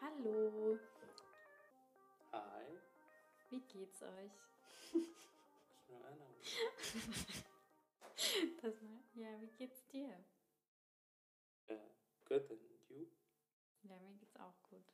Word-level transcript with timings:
Hallo, 0.00 0.78
Hi. 2.32 2.80
wie 3.50 3.60
geht's 3.60 4.02
euch? 4.02 4.32
Das 8.62 8.80
mal, 8.82 9.02
ja, 9.14 9.40
wie 9.40 9.50
geht's 9.50 9.86
dir? 9.88 10.12
Uh, 11.70 11.74
good, 12.28 12.50
and 12.50 12.60
you? 12.90 13.06
Ja, 13.82 13.96
mir 14.00 14.14
geht's 14.16 14.36
auch 14.36 14.60
gut. 14.62 14.84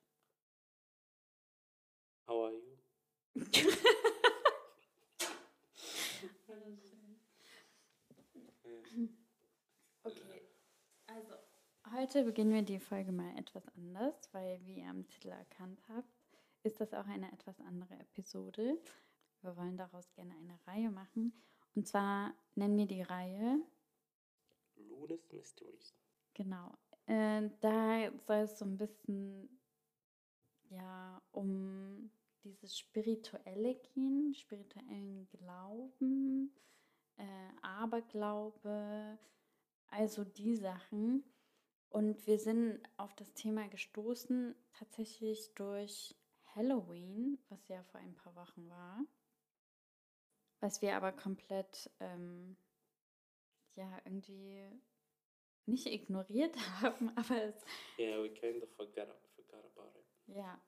How 2.27 2.45
are 2.45 2.53
you? 2.53 2.79
Alles 6.49 6.89
schön. 6.91 7.21
Yeah. 8.65 9.09
Okay, 10.05 10.43
also 11.07 11.35
heute 11.93 12.25
beginnen 12.25 12.53
wir 12.53 12.63
die 12.63 12.81
Folge 12.81 13.13
mal 13.13 13.37
etwas 13.39 13.63
anders, 13.77 14.29
weil 14.33 14.61
wie 14.65 14.81
ihr 14.81 14.89
am 14.89 15.07
Titel 15.09 15.29
erkannt 15.29 15.81
habt, 15.89 16.09
ist 16.62 16.81
das 16.81 16.93
auch 16.93 17.07
eine 17.07 17.31
etwas 17.33 17.61
andere 17.61 17.95
Episode. 17.95 18.79
Wir 19.43 19.57
wollen 19.57 19.77
daraus 19.77 20.11
gerne 20.12 20.35
eine 20.35 20.59
Reihe 20.67 20.91
machen. 20.91 21.33
Und 21.75 21.87
zwar 21.87 22.35
nennen 22.55 22.77
wir 22.77 22.87
die 22.87 23.03
Reihe, 23.03 23.61
Luna's 24.77 25.31
Mysteries. 25.31 25.95
genau, 26.35 26.73
äh, 27.07 27.49
da 27.61 28.11
soll 28.27 28.37
es 28.37 28.59
so 28.59 28.65
ein 28.65 28.77
bisschen 28.77 29.48
ja 30.71 31.23
um 31.33 32.11
dieses 32.43 32.79
Spirituelle 32.79 33.75
gehen, 33.75 34.34
spirituellen 34.34 35.29
Glauben, 35.29 36.53
äh, 37.17 37.25
Aberglaube, 37.62 39.19
also 39.89 40.25
die 40.25 40.57
Sachen. 40.57 41.25
Und 41.89 42.27
wir 42.27 42.39
sind 42.39 42.81
auf 42.97 43.15
das 43.15 43.33
Thema 43.34 43.69
gestoßen, 43.69 44.55
tatsächlich 44.73 45.55
durch 45.55 46.15
Halloween, 46.55 47.39
was 47.48 47.69
ja 47.69 47.83
vor 47.84 48.01
ein 48.01 48.15
paar 48.15 48.34
Wochen 48.34 48.69
war, 48.69 49.05
was 50.61 50.83
wir 50.83 50.97
aber 50.97 51.12
komplett, 51.12 51.91
ähm, 52.01 52.56
ja, 53.75 53.98
irgendwie 54.05 54.70
nicht 55.67 55.87
ignoriert 55.87 56.56
haben, 56.83 57.11
aber 57.17 57.43
es 57.43 57.65
Yeah, 57.98 58.23
we 58.23 58.31
kind 58.31 58.62
of 58.62 58.71
forgot, 58.77 59.09
forgot 59.34 59.65
about 59.65 59.98
it. 59.98 60.06
ja. 60.27 60.61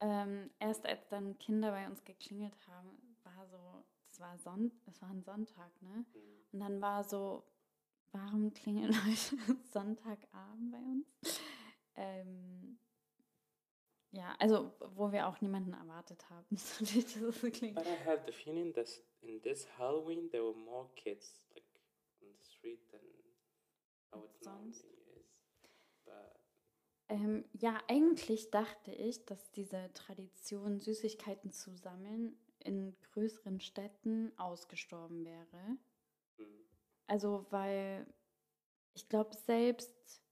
Ähm, 0.00 0.50
erst 0.58 0.86
als 0.86 1.06
dann 1.08 1.38
Kinder 1.38 1.72
bei 1.72 1.86
uns 1.86 2.02
geklingelt 2.04 2.56
haben, 2.66 3.16
war 3.22 3.46
so, 3.48 3.84
es 4.10 4.18
war, 4.18 4.38
Son 4.38 4.72
es 4.86 5.00
war 5.02 5.10
ein 5.10 5.22
Sonntag, 5.22 5.70
ne? 5.82 6.06
Mm. 6.14 6.52
Und 6.52 6.60
dann 6.60 6.80
war 6.80 7.04
so, 7.04 7.44
warum 8.12 8.52
klingeln 8.52 8.92
heute 9.06 9.56
Sonntagabend 9.72 10.70
bei 10.70 10.78
uns? 10.78 11.40
Ähm, 11.96 12.78
ja, 14.12 14.34
also 14.38 14.72
wo 14.94 15.12
wir 15.12 15.28
auch 15.28 15.40
niemanden 15.40 15.72
erwartet 15.72 16.28
haben, 16.30 16.46
so 16.56 16.84
nicht, 16.84 17.16
dass 17.16 17.22
es 17.22 17.40
so 17.40 17.50
klingt. 17.50 17.76
But 17.76 17.86
I 17.86 17.96
have 18.04 18.22
the 18.26 18.32
feeling 18.32 18.72
that 18.74 18.88
in 19.22 19.40
this 19.42 19.66
Halloween 19.78 20.30
there 20.30 20.44
were 20.44 20.56
more 20.56 20.88
kids 20.94 21.40
like 21.54 21.64
on 22.22 22.28
the 22.38 22.44
street 22.44 22.90
than 22.90 23.00
how 24.12 24.24
it 24.24 24.44
normally 24.44 24.70
is. 24.70 24.84
But 26.04 26.40
Ähm, 27.08 27.44
ja, 27.52 27.80
eigentlich 27.88 28.50
dachte 28.50 28.92
ich, 28.92 29.24
dass 29.26 29.50
diese 29.52 29.90
Tradition, 29.94 30.80
Süßigkeiten 30.80 31.50
zu 31.50 31.76
sammeln, 31.76 32.36
in 32.60 32.96
größeren 33.12 33.60
Städten 33.60 34.32
ausgestorben 34.38 35.24
wäre. 35.24 35.78
Also, 37.10 37.44
weil 37.50 38.06
ich 38.94 39.08
glaube, 39.08 39.34
selbst 39.34 40.22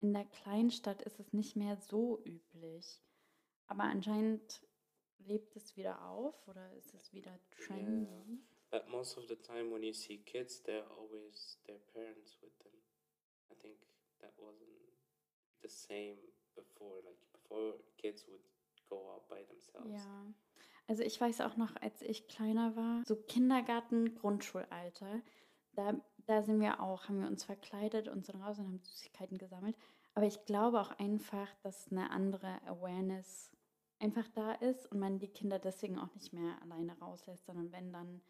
in 0.00 0.12
der 0.12 0.26
Kleinstadt 0.26 1.02
ist 1.02 1.18
es 1.18 1.32
nicht 1.32 1.56
mehr 1.56 1.76
so 1.76 2.22
üblich. 2.24 3.02
Aber 3.66 3.82
anscheinend 3.82 4.64
lebt 5.18 5.56
es 5.56 5.76
wieder 5.76 6.08
auf 6.08 6.46
oder 6.46 6.72
ist 6.74 6.94
es 6.94 7.12
wieder 7.12 7.36
trendy. 7.50 8.40
but 8.70 8.88
most 8.88 9.18
of 9.18 9.26
the 9.26 9.34
time 9.34 9.72
when 9.72 9.82
you 9.82 9.92
see 9.92 10.18
kids, 10.18 10.62
they're 10.62 10.86
always 10.96 11.58
their 11.66 11.80
parents 11.92 12.38
with 12.42 12.56
them. 12.60 12.78
I 13.50 13.54
think 13.60 13.78
that 14.20 14.32
wasn't 14.38 14.68
the 15.62 15.68
same 15.68 16.18
before. 16.54 17.02
Like 17.04 17.18
before, 17.32 17.74
kids 17.96 18.24
would 18.28 18.44
go 18.88 19.10
out 19.10 19.28
by 19.28 19.42
themselves. 19.42 19.90
Ja, 19.90 20.32
also 20.86 21.02
ich 21.02 21.20
weiß 21.20 21.40
auch 21.40 21.56
noch, 21.56 21.74
als 21.82 22.02
ich 22.02 22.28
kleiner 22.28 22.76
war, 22.76 23.02
so 23.04 23.16
Kindergarten, 23.16 24.14
Grundschulalter, 24.14 25.22
da, 25.78 25.94
da 26.26 26.42
sind 26.42 26.60
wir 26.60 26.82
auch, 26.82 27.08
haben 27.08 27.20
wir 27.20 27.28
uns 27.28 27.44
verkleidet 27.44 28.08
und 28.08 28.26
sind 28.26 28.42
raus 28.42 28.58
und 28.58 28.66
haben 28.66 28.80
Süßigkeiten 28.80 29.38
gesammelt. 29.38 29.76
Aber 30.14 30.26
ich 30.26 30.44
glaube 30.44 30.80
auch 30.80 30.90
einfach, 30.98 31.48
dass 31.62 31.92
eine 31.92 32.10
andere 32.10 32.60
Awareness 32.66 33.52
einfach 34.00 34.28
da 34.34 34.52
ist 34.52 34.90
und 34.90 34.98
man 34.98 35.20
die 35.20 35.28
Kinder 35.28 35.58
deswegen 35.60 35.98
auch 35.98 36.12
nicht 36.14 36.32
mehr 36.32 36.60
alleine 36.62 36.98
rauslässt, 36.98 37.46
sondern 37.46 37.70
wenn 37.70 37.92
dann 37.92 38.20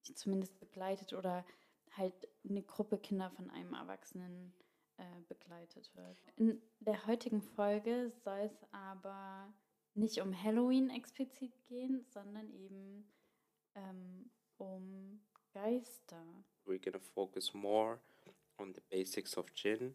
sie 0.00 0.14
zumindest 0.14 0.58
begleitet 0.58 1.12
oder 1.12 1.44
halt 1.96 2.14
eine 2.48 2.62
Gruppe 2.62 2.98
Kinder 2.98 3.30
von 3.30 3.50
einem 3.50 3.74
Erwachsenen 3.74 4.54
äh, 4.96 5.04
begleitet 5.28 5.94
wird. 5.94 6.18
In 6.36 6.60
der 6.80 7.06
heutigen 7.06 7.42
Folge 7.42 8.10
soll 8.24 8.40
es 8.40 8.64
aber 8.72 9.52
nicht 9.94 10.20
um 10.20 10.42
Halloween 10.42 10.90
explizit 10.90 11.52
gehen, 11.66 12.04
sondern 12.08 12.50
eben 12.50 13.06
ähm, 13.74 14.30
um 14.56 15.20
Geister. 15.52 16.44
We're 16.66 16.78
gonna 16.78 17.00
focus 17.14 17.52
more 17.54 17.98
on 18.58 18.72
the 18.72 18.80
basics 18.90 19.36
of 19.36 19.46
jinn, 19.54 19.94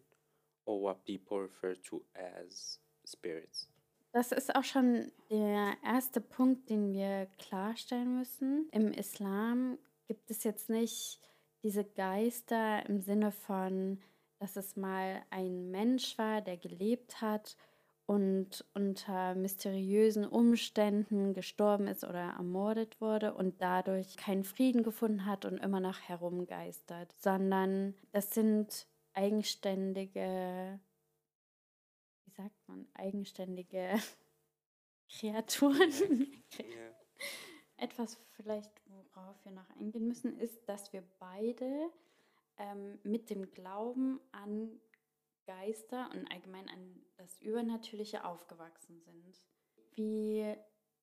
or 0.66 0.80
what 0.80 1.04
people 1.04 1.38
refer 1.40 1.74
to 1.74 2.02
as 2.14 2.78
spirits. 3.04 3.68
Das 4.12 4.32
ist 4.32 4.54
auch 4.56 4.64
schon 4.64 5.12
der 5.30 5.76
erste 5.84 6.20
Punkt, 6.20 6.68
den 6.68 6.92
wir 6.92 7.26
klarstellen 7.38 8.18
müssen. 8.18 8.68
Im 8.72 8.92
Islam 8.92 9.78
gibt 10.08 10.30
es 10.30 10.42
jetzt 10.42 10.68
nicht 10.68 11.20
diese 11.62 11.84
Geister 11.84 12.84
im 12.88 13.00
Sinne 13.00 13.30
von, 13.30 14.02
dass 14.40 14.56
es 14.56 14.74
mal 14.74 15.22
ein 15.30 15.70
Mensch 15.70 16.18
war, 16.18 16.40
der 16.40 16.56
gelebt 16.56 17.20
hat 17.20 17.56
und 18.10 18.64
unter 18.74 19.36
mysteriösen 19.36 20.26
Umständen 20.26 21.32
gestorben 21.32 21.86
ist 21.86 22.02
oder 22.02 22.32
ermordet 22.32 23.00
wurde 23.00 23.34
und 23.34 23.62
dadurch 23.62 24.16
keinen 24.16 24.42
Frieden 24.42 24.82
gefunden 24.82 25.26
hat 25.26 25.44
und 25.44 25.58
immer 25.58 25.78
noch 25.78 26.00
herumgeistert, 26.00 27.14
sondern 27.20 27.94
das 28.10 28.34
sind 28.34 28.88
eigenständige 29.12 30.80
wie 32.24 32.30
sagt 32.32 32.68
man, 32.68 32.88
eigenständige 32.94 33.94
Kreaturen. 35.08 36.42
Etwas 37.76 38.18
vielleicht, 38.32 38.72
worauf 38.86 39.36
wir 39.44 39.52
noch 39.52 39.70
eingehen 39.78 40.08
müssen, 40.08 40.36
ist, 40.36 40.68
dass 40.68 40.92
wir 40.92 41.04
beide 41.20 41.90
ähm, 42.58 42.98
mit 43.04 43.30
dem 43.30 43.52
Glauben 43.52 44.18
an 44.32 44.80
Geister 45.44 46.10
und 46.12 46.30
allgemein 46.30 46.68
an 46.68 47.02
das 47.16 47.40
Übernatürliche 47.40 48.24
aufgewachsen 48.24 49.00
sind. 49.00 49.44
Wie 49.94 50.54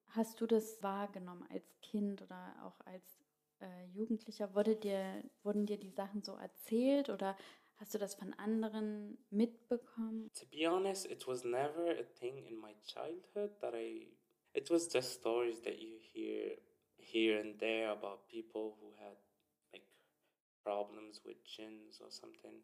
hast 0.07 0.41
du 0.41 0.45
das 0.45 0.81
wahrgenommen 0.81 1.45
als 1.49 1.79
Kind 1.81 2.21
oder 2.21 2.55
auch 2.63 2.79
als 2.85 3.19
äh, 3.59 3.85
Jugendlicher? 3.93 4.53
Wurde 4.55 4.75
dir, 4.75 5.23
wurden 5.43 5.65
dir 5.65 5.77
die 5.77 5.91
Sachen 5.91 6.23
so 6.23 6.33
erzählt 6.35 7.09
oder 7.09 7.37
hast 7.77 7.93
du 7.93 7.97
das 7.97 8.15
von 8.15 8.33
anderen 8.33 9.17
mitbekommen? 9.29 10.31
To 10.33 10.45
be 10.47 10.69
honest, 10.69 11.05
it 11.05 11.27
was 11.27 11.43
never 11.43 11.91
a 11.91 12.03
thing 12.19 12.37
in 12.45 12.57
my 12.59 12.73
childhood 12.85 13.59
that 13.61 13.73
I. 13.73 14.07
It 14.53 14.71
was 14.71 14.91
just 14.91 15.13
stories 15.19 15.61
that 15.61 15.79
you 15.79 15.97
hear 15.99 16.57
here 16.97 17.39
and 17.39 17.59
there 17.59 17.91
about 17.91 18.27
people 18.27 18.75
who 18.81 18.91
had 18.97 19.15
like 19.71 19.85
problems 20.63 21.21
with 21.23 21.37
jinns 21.43 22.01
or 22.01 22.09
something. 22.09 22.63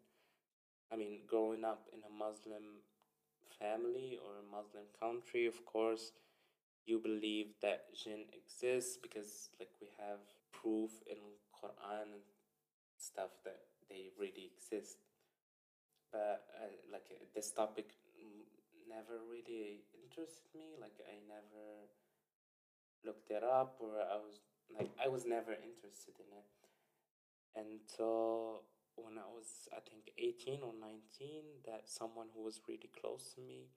I 0.92 0.96
mean, 0.96 1.20
growing 1.26 1.64
up 1.64 1.86
in 1.92 2.00
a 2.00 2.12
Muslim 2.12 2.84
family 3.58 4.18
or 4.24 4.38
a 4.38 4.50
Muslim 4.50 4.84
country, 4.98 5.46
of 5.46 5.64
course, 5.64 6.12
you 6.86 6.98
believe 6.98 7.54
that 7.62 7.86
jinn 7.94 8.24
exists 8.32 8.98
because 9.00 9.48
like 9.58 9.72
we 9.80 9.88
have 9.98 10.20
proof 10.52 10.90
in 11.08 11.18
Quran 11.56 12.12
and 12.12 12.28
stuff 12.98 13.30
that 13.44 13.60
they 13.88 14.10
really 14.18 14.50
exist. 14.52 14.98
But 16.12 16.44
uh, 16.60 16.70
like 16.92 17.08
uh, 17.10 17.24
this 17.34 17.50
topic 17.50 17.86
never 18.88 19.18
really 19.26 19.82
interested 19.96 20.46
me 20.54 20.78
like 20.80 20.94
i 21.10 21.16
never 21.26 21.90
looked 23.04 23.30
it 23.30 23.42
up 23.42 23.76
or 23.80 23.98
i 24.00 24.16
was 24.16 24.38
like 24.70 24.90
i 25.02 25.08
was 25.08 25.26
never 25.26 25.52
interested 25.52 26.14
in 26.18 26.30
it. 26.38 26.48
Until 27.56 28.62
when 28.96 29.18
i 29.18 29.26
was 29.28 29.68
i 29.76 29.80
think 29.80 30.10
18 30.18 30.60
or 30.62 30.72
19 30.80 31.44
that 31.66 31.88
someone 31.88 32.28
who 32.34 32.42
was 32.42 32.60
really 32.68 32.90
close 33.00 33.32
to 33.34 33.40
me 33.40 33.68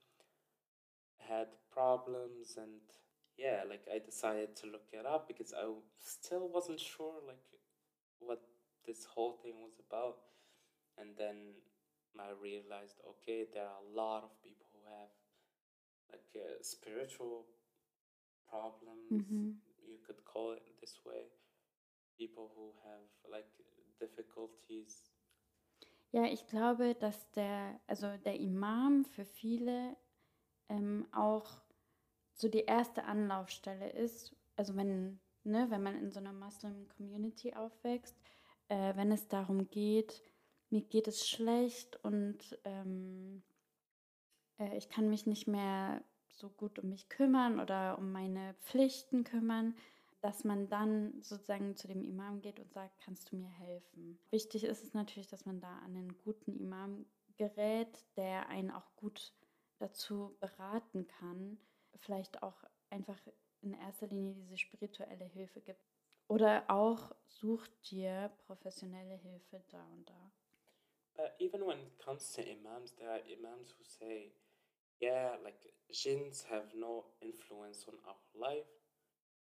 had 1.30 1.48
problems 1.72 2.58
and 2.58 2.82
yeah 3.38 3.62
like 3.70 3.86
i 3.94 4.00
decided 4.00 4.56
to 4.56 4.66
look 4.68 4.88
it 4.94 5.06
up 5.06 5.28
because 5.28 5.54
i 5.54 5.66
still 6.00 6.48
wasn't 6.50 6.80
sure 6.80 7.16
like 7.28 7.44
what 8.20 8.42
this 8.88 9.06
whole 9.06 9.34
thing 9.44 9.56
was 9.64 9.80
about. 9.90 10.18
And 11.00 11.12
then 11.18 11.56
I 12.20 12.32
realized, 12.42 12.98
okay, 13.10 13.46
there 13.54 13.64
are 13.66 13.82
a 13.84 13.96
lot 13.96 14.24
of 14.24 14.32
people 14.44 14.68
who 14.74 14.82
have 14.92 15.10
like 16.12 16.28
uh, 16.36 16.62
spiritual 16.62 17.46
problems. 18.50 19.12
Mhm. 19.12 19.56
You 19.86 19.98
could 20.06 20.24
call 20.26 20.52
it 20.54 20.64
this 20.82 21.00
way. 21.06 21.24
People 22.18 22.52
who 22.56 22.74
have 22.86 23.08
like 23.32 23.50
difficulties. 24.00 25.07
Ja, 26.12 26.26
ich 26.26 26.48
glaube, 26.48 26.96
dass 26.96 27.30
der, 27.32 27.80
also 27.88 28.08
der 28.26 28.40
Imam 28.40 29.06
für 29.06 29.26
viele 29.26 29.96
ähm, 30.70 31.06
auch 31.12 31.62
so 32.34 32.48
die 32.48 32.66
erste 32.66 33.04
Anlaufstelle 33.04 33.90
ist. 33.92 34.36
Also 34.56 34.76
wenn, 34.76 35.20
ne, 35.44 35.68
wenn 35.70 35.84
man 35.84 35.96
in 35.96 36.12
so 36.12 36.20
einer 36.20 36.34
Muslim 36.34 36.88
Community 36.96 37.54
aufwächst, 37.54 38.16
äh, 38.70 38.96
wenn 38.96 39.12
es 39.12 39.28
darum 39.28 39.70
geht, 39.70 40.24
mir 40.70 40.82
geht 40.82 41.08
es 41.08 41.28
schlecht 41.28 42.04
und 42.04 42.58
ähm, 42.64 43.44
äh, 44.60 44.78
ich 44.78 44.90
kann 44.90 45.10
mich 45.10 45.26
nicht 45.26 45.48
mehr 45.48 46.04
so 46.30 46.50
gut 46.50 46.80
um 46.80 46.90
mich 46.90 47.10
kümmern 47.10 47.60
oder 47.60 47.98
um 47.98 48.12
meine 48.12 48.54
Pflichten 48.62 49.24
kümmern, 49.24 49.76
dass 50.22 50.44
man 50.44 50.68
dann 50.68 51.22
sozusagen 51.22 51.76
zu 51.76 51.88
dem 51.88 52.04
Imam 52.04 52.42
geht 52.42 52.60
und 52.60 52.74
sagt, 52.74 53.00
kannst 53.00 53.32
du 53.32 53.36
mir 53.36 53.50
helfen? 53.50 54.20
Wichtig 54.32 54.64
ist 54.64 54.84
es 54.84 54.94
natürlich, 54.94 55.28
dass 55.28 55.46
man 55.46 55.60
da 55.60 55.78
an 55.80 55.96
einen 55.96 56.18
guten 56.18 56.56
Imam 56.56 57.06
gerät, 57.38 58.04
der 58.16 58.50
einen 58.50 58.72
auch 58.72 58.96
gut 58.96 59.34
dazu 59.78 60.36
beraten 60.40 61.08
kann, 61.08 61.60
vielleicht 61.98 62.42
auch 62.42 62.64
einfach 62.90 63.20
in 63.62 63.74
erster 63.74 64.08
Linie 64.08 64.34
diese 64.34 64.58
spirituelle 64.58 65.26
Hilfe 65.26 65.62
gibt. 65.62 65.86
Oder 66.28 66.66
auch 66.70 67.16
sucht 67.28 67.72
dir 67.90 68.32
professionelle 68.46 69.16
Hilfe 69.16 69.64
da 69.70 69.86
und 69.94 70.10
da. 70.10 70.32
But 71.16 71.34
even 71.40 71.66
when 71.66 71.80
it 71.80 71.98
comes 72.00 72.32
to 72.34 72.42
imams, 72.42 72.96
there 72.96 73.10
are 73.10 73.22
imams 73.22 73.72
who 73.72 73.84
say, 73.84 74.34
yeah, 75.02 75.36
like 75.44 75.74
jinns 75.90 76.48
have 76.50 76.76
no 76.76 77.06
influence 77.22 77.88
on 77.88 77.96
our 78.06 78.20
life 78.34 78.68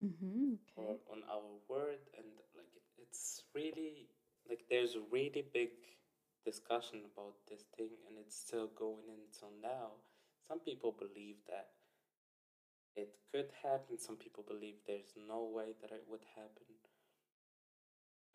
Mhm, 0.05 0.59
or 0.77 0.97
okay. 0.97 0.99
on 1.11 1.23
our 1.31 1.51
word, 1.69 1.99
and 2.17 2.27
like 2.57 2.73
it's 2.99 3.43
really 3.55 4.09
like 4.49 4.65
there's 4.71 4.95
a 4.95 5.01
really 5.11 5.45
big 5.53 5.71
discussion 6.45 7.03
about 7.13 7.35
this 7.49 7.65
thing, 7.77 7.91
and 8.09 8.19
it's 8.19 8.37
still 8.37 8.69
going 8.69 9.07
until 9.09 9.51
now. 9.63 9.93
Some 10.49 10.61
people 10.61 10.93
believe 10.93 11.37
that 11.49 11.69
it 12.97 13.15
could 13.31 13.53
happen. 13.63 13.99
Some 13.99 14.17
people 14.17 14.43
believe 14.43 14.75
there's 14.87 15.15
no 15.17 15.45
way 15.45 15.75
that 15.81 15.93
it 15.93 16.05
would 16.09 16.25
happen. 16.35 16.65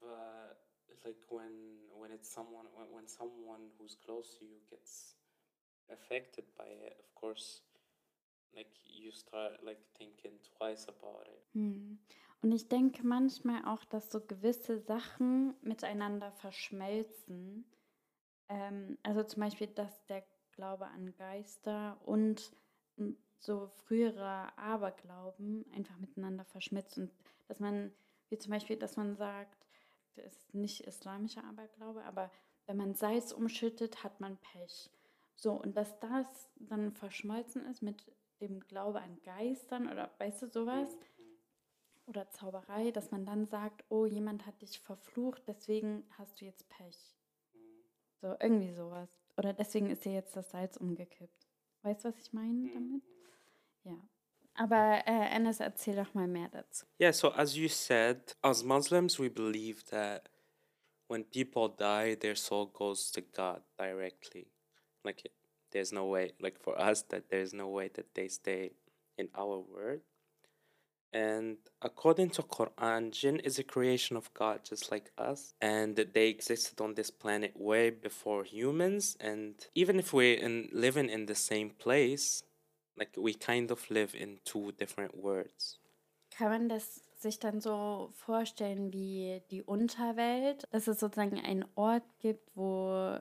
But 0.01 0.57
like 1.05 1.21
when 1.29 1.53
when 1.95 2.11
it's 2.11 2.29
someone 2.33 2.65
when, 2.75 2.87
when 2.91 3.07
someone 3.07 3.69
who's 3.77 3.95
close 4.05 4.35
to 4.39 4.45
you 4.45 4.59
gets 4.69 5.15
affected 5.91 6.45
by 6.57 6.65
it, 6.65 6.97
of 6.99 7.13
course, 7.15 7.61
like 8.53 8.69
you 8.85 9.11
start 9.11 9.61
like 9.63 9.79
thinking 9.97 10.39
twice 10.57 10.87
about 10.87 11.23
it. 11.25 11.43
Hm. 11.53 11.99
Und 12.41 12.51
ich 12.51 12.69
denke 12.69 13.05
manchmal 13.05 13.65
auch, 13.65 13.83
dass 13.85 14.11
so 14.11 14.21
gewisse 14.21 14.79
Sachen 14.79 15.55
miteinander 15.61 16.31
verschmelzen. 16.31 17.65
Ähm, 18.47 18.97
also 19.03 19.23
zum 19.23 19.41
Beispiel, 19.41 19.67
dass 19.67 20.05
der 20.05 20.23
Glaube 20.53 20.87
an 20.87 21.13
Geister 21.15 21.99
und 22.05 22.51
so 23.39 23.67
früherer 23.85 24.57
Aberglauben 24.57 25.65
einfach 25.73 25.97
miteinander 25.97 26.45
verschmilzt 26.45 26.97
und 26.97 27.11
dass 27.47 27.59
man, 27.59 27.93
wie 28.29 28.37
zum 28.37 28.51
Beispiel, 28.51 28.75
dass 28.77 28.97
man 28.97 29.15
sagt, 29.15 29.65
das 30.15 30.25
ist 30.25 30.53
nicht 30.53 30.81
islamischer 30.81 31.43
Aberglaube, 31.45 32.03
aber 32.03 32.29
wenn 32.65 32.77
man 32.77 32.93
Salz 32.93 33.31
umschüttet, 33.31 34.03
hat 34.03 34.19
man 34.19 34.37
Pech. 34.37 34.89
So, 35.35 35.53
und 35.53 35.77
dass 35.77 35.97
das 35.99 36.49
dann 36.55 36.91
verschmolzen 36.91 37.65
ist 37.65 37.81
mit 37.81 38.03
dem 38.39 38.59
Glaube 38.61 39.01
an 39.01 39.21
Geistern 39.23 39.89
oder 39.91 40.11
weißt 40.17 40.41
du 40.43 40.47
sowas 40.47 40.89
oder 42.05 42.29
Zauberei, 42.31 42.91
dass 42.91 43.11
man 43.11 43.25
dann 43.25 43.45
sagt, 43.45 43.83
oh, 43.89 44.05
jemand 44.05 44.45
hat 44.45 44.61
dich 44.61 44.79
verflucht, 44.79 45.43
deswegen 45.47 46.03
hast 46.17 46.41
du 46.41 46.45
jetzt 46.45 46.67
Pech. 46.69 46.97
So, 48.21 48.35
irgendwie 48.39 48.73
sowas. 48.73 49.09
Oder 49.37 49.53
deswegen 49.53 49.89
ist 49.89 50.03
dir 50.05 50.13
jetzt 50.13 50.35
das 50.35 50.49
Salz 50.49 50.75
umgekippt. 50.77 51.47
Weißt 51.83 52.03
du, 52.03 52.09
was 52.09 52.17
ich 52.17 52.33
meine 52.33 52.53
Mhm. 52.53 52.73
damit? 52.73 53.03
Ja. 53.83 54.09
Aber 54.55 55.03
äh, 55.07 55.35
Enes, 55.35 55.59
erzähl 55.61 55.95
doch 55.95 56.13
mal 56.13 56.27
mehr 56.27 56.49
dazu. 56.49 56.85
Yeah, 56.99 57.13
so 57.13 57.29
as 57.31 57.55
you 57.55 57.69
said, 57.69 58.35
as 58.41 58.63
Muslims, 58.63 59.17
we 59.19 59.29
believe 59.29 59.83
that 59.85 60.29
when 61.07 61.23
people 61.29 61.69
die, 61.69 62.15
their 62.17 62.35
soul 62.35 62.67
goes 62.67 63.09
to 63.11 63.21
God 63.21 63.63
directly. 63.77 64.51
Like, 65.03 65.23
it- 65.23 65.31
there's 65.71 65.91
no 65.91 66.05
way, 66.05 66.33
like 66.39 66.59
for 66.61 66.79
us, 66.79 67.03
that 67.09 67.29
there's 67.29 67.53
no 67.53 67.67
way 67.67 67.89
that 67.93 68.13
they 68.15 68.27
stay 68.27 68.71
in 69.17 69.29
our 69.37 69.59
world. 69.59 70.01
And 71.11 71.57
according 71.81 72.29
to 72.31 72.43
Quran, 72.43 73.11
jinn 73.11 73.39
is 73.39 73.57
a 73.57 73.63
creation 73.63 74.15
of 74.15 74.31
God, 74.33 74.59
just 74.63 74.91
like 74.91 75.11
us, 75.17 75.53
and 75.59 75.95
they 75.95 76.27
existed 76.27 76.79
on 76.81 76.93
this 76.93 77.09
planet 77.09 77.53
way 77.55 77.89
before 77.89 78.43
humans. 78.43 79.17
And 79.19 79.55
even 79.73 79.97
if 79.97 80.13
we're 80.13 80.37
in, 80.37 80.69
living 80.71 81.09
in 81.09 81.25
the 81.25 81.35
same 81.35 81.71
place, 81.71 82.43
like 82.95 83.15
we 83.17 83.33
kind 83.33 83.71
of 83.71 83.89
live 83.89 84.13
in 84.13 84.39
two 84.45 84.71
different 84.73 85.17
worlds. 85.17 85.79
Kann 86.29 86.49
man 86.49 86.69
das 86.69 87.01
sich 87.17 87.39
dann 87.39 87.59
so 87.59 88.11
vorstellen 88.13 88.93
wie 88.93 89.41
die 89.49 89.63
Unterwelt, 89.63 90.63
dass 90.71 90.87
es 90.87 90.99
sozusagen 90.99 91.39
einen 91.39 91.65
Ort 91.75 92.03
gibt, 92.19 92.55
wo 92.55 93.19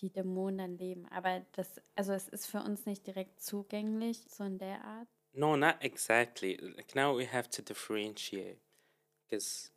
die 0.00 0.10
Dämonen 0.10 0.58
dann 0.58 0.78
leben. 0.78 1.06
Aber 1.08 1.44
das, 1.52 1.80
also 1.94 2.12
es 2.12 2.28
ist 2.28 2.46
für 2.46 2.60
uns 2.60 2.86
nicht 2.86 3.06
direkt 3.06 3.40
zugänglich, 3.40 4.24
so 4.28 4.44
in 4.44 4.58
der 4.58 4.84
Art. 4.84 5.08
No, 5.32 5.56
not 5.56 5.76
exactly. 5.80 6.56
Like 6.56 6.94
now 6.94 7.16
we 7.16 7.26
have 7.26 7.50
to 7.50 7.62
differentiate 7.62 8.58
because 9.28 9.70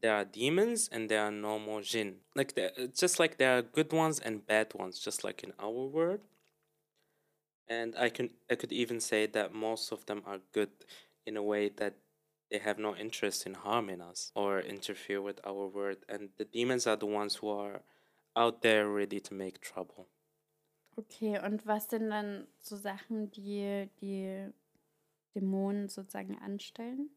there 0.00 0.14
are 0.14 0.24
demons 0.24 0.88
and 0.88 1.08
there 1.08 1.22
are 1.22 1.30
normal 1.30 1.82
jinn. 1.82 2.20
Like 2.34 2.54
the, 2.54 2.90
just 2.94 3.18
like 3.18 3.36
there 3.36 3.58
are 3.58 3.62
good 3.62 3.92
ones 3.92 4.18
and 4.18 4.46
bad 4.46 4.74
ones, 4.74 4.98
just 4.98 5.22
like 5.22 5.42
in 5.42 5.52
our 5.58 5.86
world. 5.86 6.20
And 7.68 7.94
I 7.96 8.08
can 8.08 8.30
I 8.50 8.54
could 8.54 8.72
even 8.72 9.00
say 9.00 9.26
that 9.26 9.52
most 9.52 9.92
of 9.92 10.06
them 10.06 10.22
are 10.26 10.38
good 10.52 10.70
in 11.26 11.36
a 11.36 11.42
way 11.42 11.68
that 11.76 11.94
they 12.50 12.58
have 12.58 12.78
no 12.78 12.94
interest 12.94 13.44
in 13.44 13.54
harming 13.54 14.00
us 14.00 14.30
or 14.34 14.60
interfere 14.60 15.20
with 15.20 15.40
our 15.44 15.66
world. 15.66 15.98
And 16.08 16.30
the 16.36 16.44
demons 16.44 16.86
are 16.86 16.96
the 16.96 17.06
ones 17.06 17.36
who 17.36 17.48
are 17.48 17.82
out 18.36 18.62
there 18.62 18.88
ready 18.88 19.20
to 19.20 19.34
make 19.34 19.60
trouble. 19.60 20.08
Okay, 20.98 21.38
und 21.38 21.66
was 21.66 21.90
sind 21.90 22.10
dann 22.10 22.46
so 22.58 22.76
Sachen, 22.76 23.30
die 23.30 23.88
die 24.00 24.50
Dämonen 25.34 25.88
sozusagen 25.88 26.38
anstellen? 26.38 27.10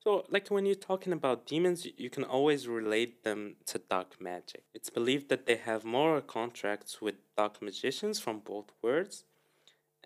So, 0.00 0.24
like 0.28 0.48
when 0.48 0.64
you're 0.64 0.74
talking 0.76 1.12
about 1.12 1.46
demons, 1.46 1.84
you 1.96 2.08
can 2.08 2.24
always 2.24 2.68
relate 2.68 3.24
them 3.24 3.56
to 3.66 3.78
dark 3.78 4.20
magic. 4.20 4.64
It's 4.72 4.90
believed 4.90 5.28
that 5.28 5.46
they 5.46 5.56
have 5.56 5.84
moral 5.84 6.22
contracts 6.22 7.00
with 7.02 7.16
dark 7.36 7.60
magicians 7.60 8.20
from 8.20 8.40
both 8.40 8.72
worlds, 8.80 9.24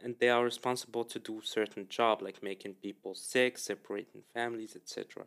and 0.03 0.19
they 0.19 0.31
are 0.31 0.45
responsible 0.45 1.05
to 1.05 1.19
do 1.19 1.43
certain 1.43 1.89
job 1.89 2.23
like 2.23 2.43
making 2.43 2.75
people 2.75 3.15
sick, 3.15 3.59
separating 3.59 4.25
families, 4.35 4.77
etc. 4.77 5.27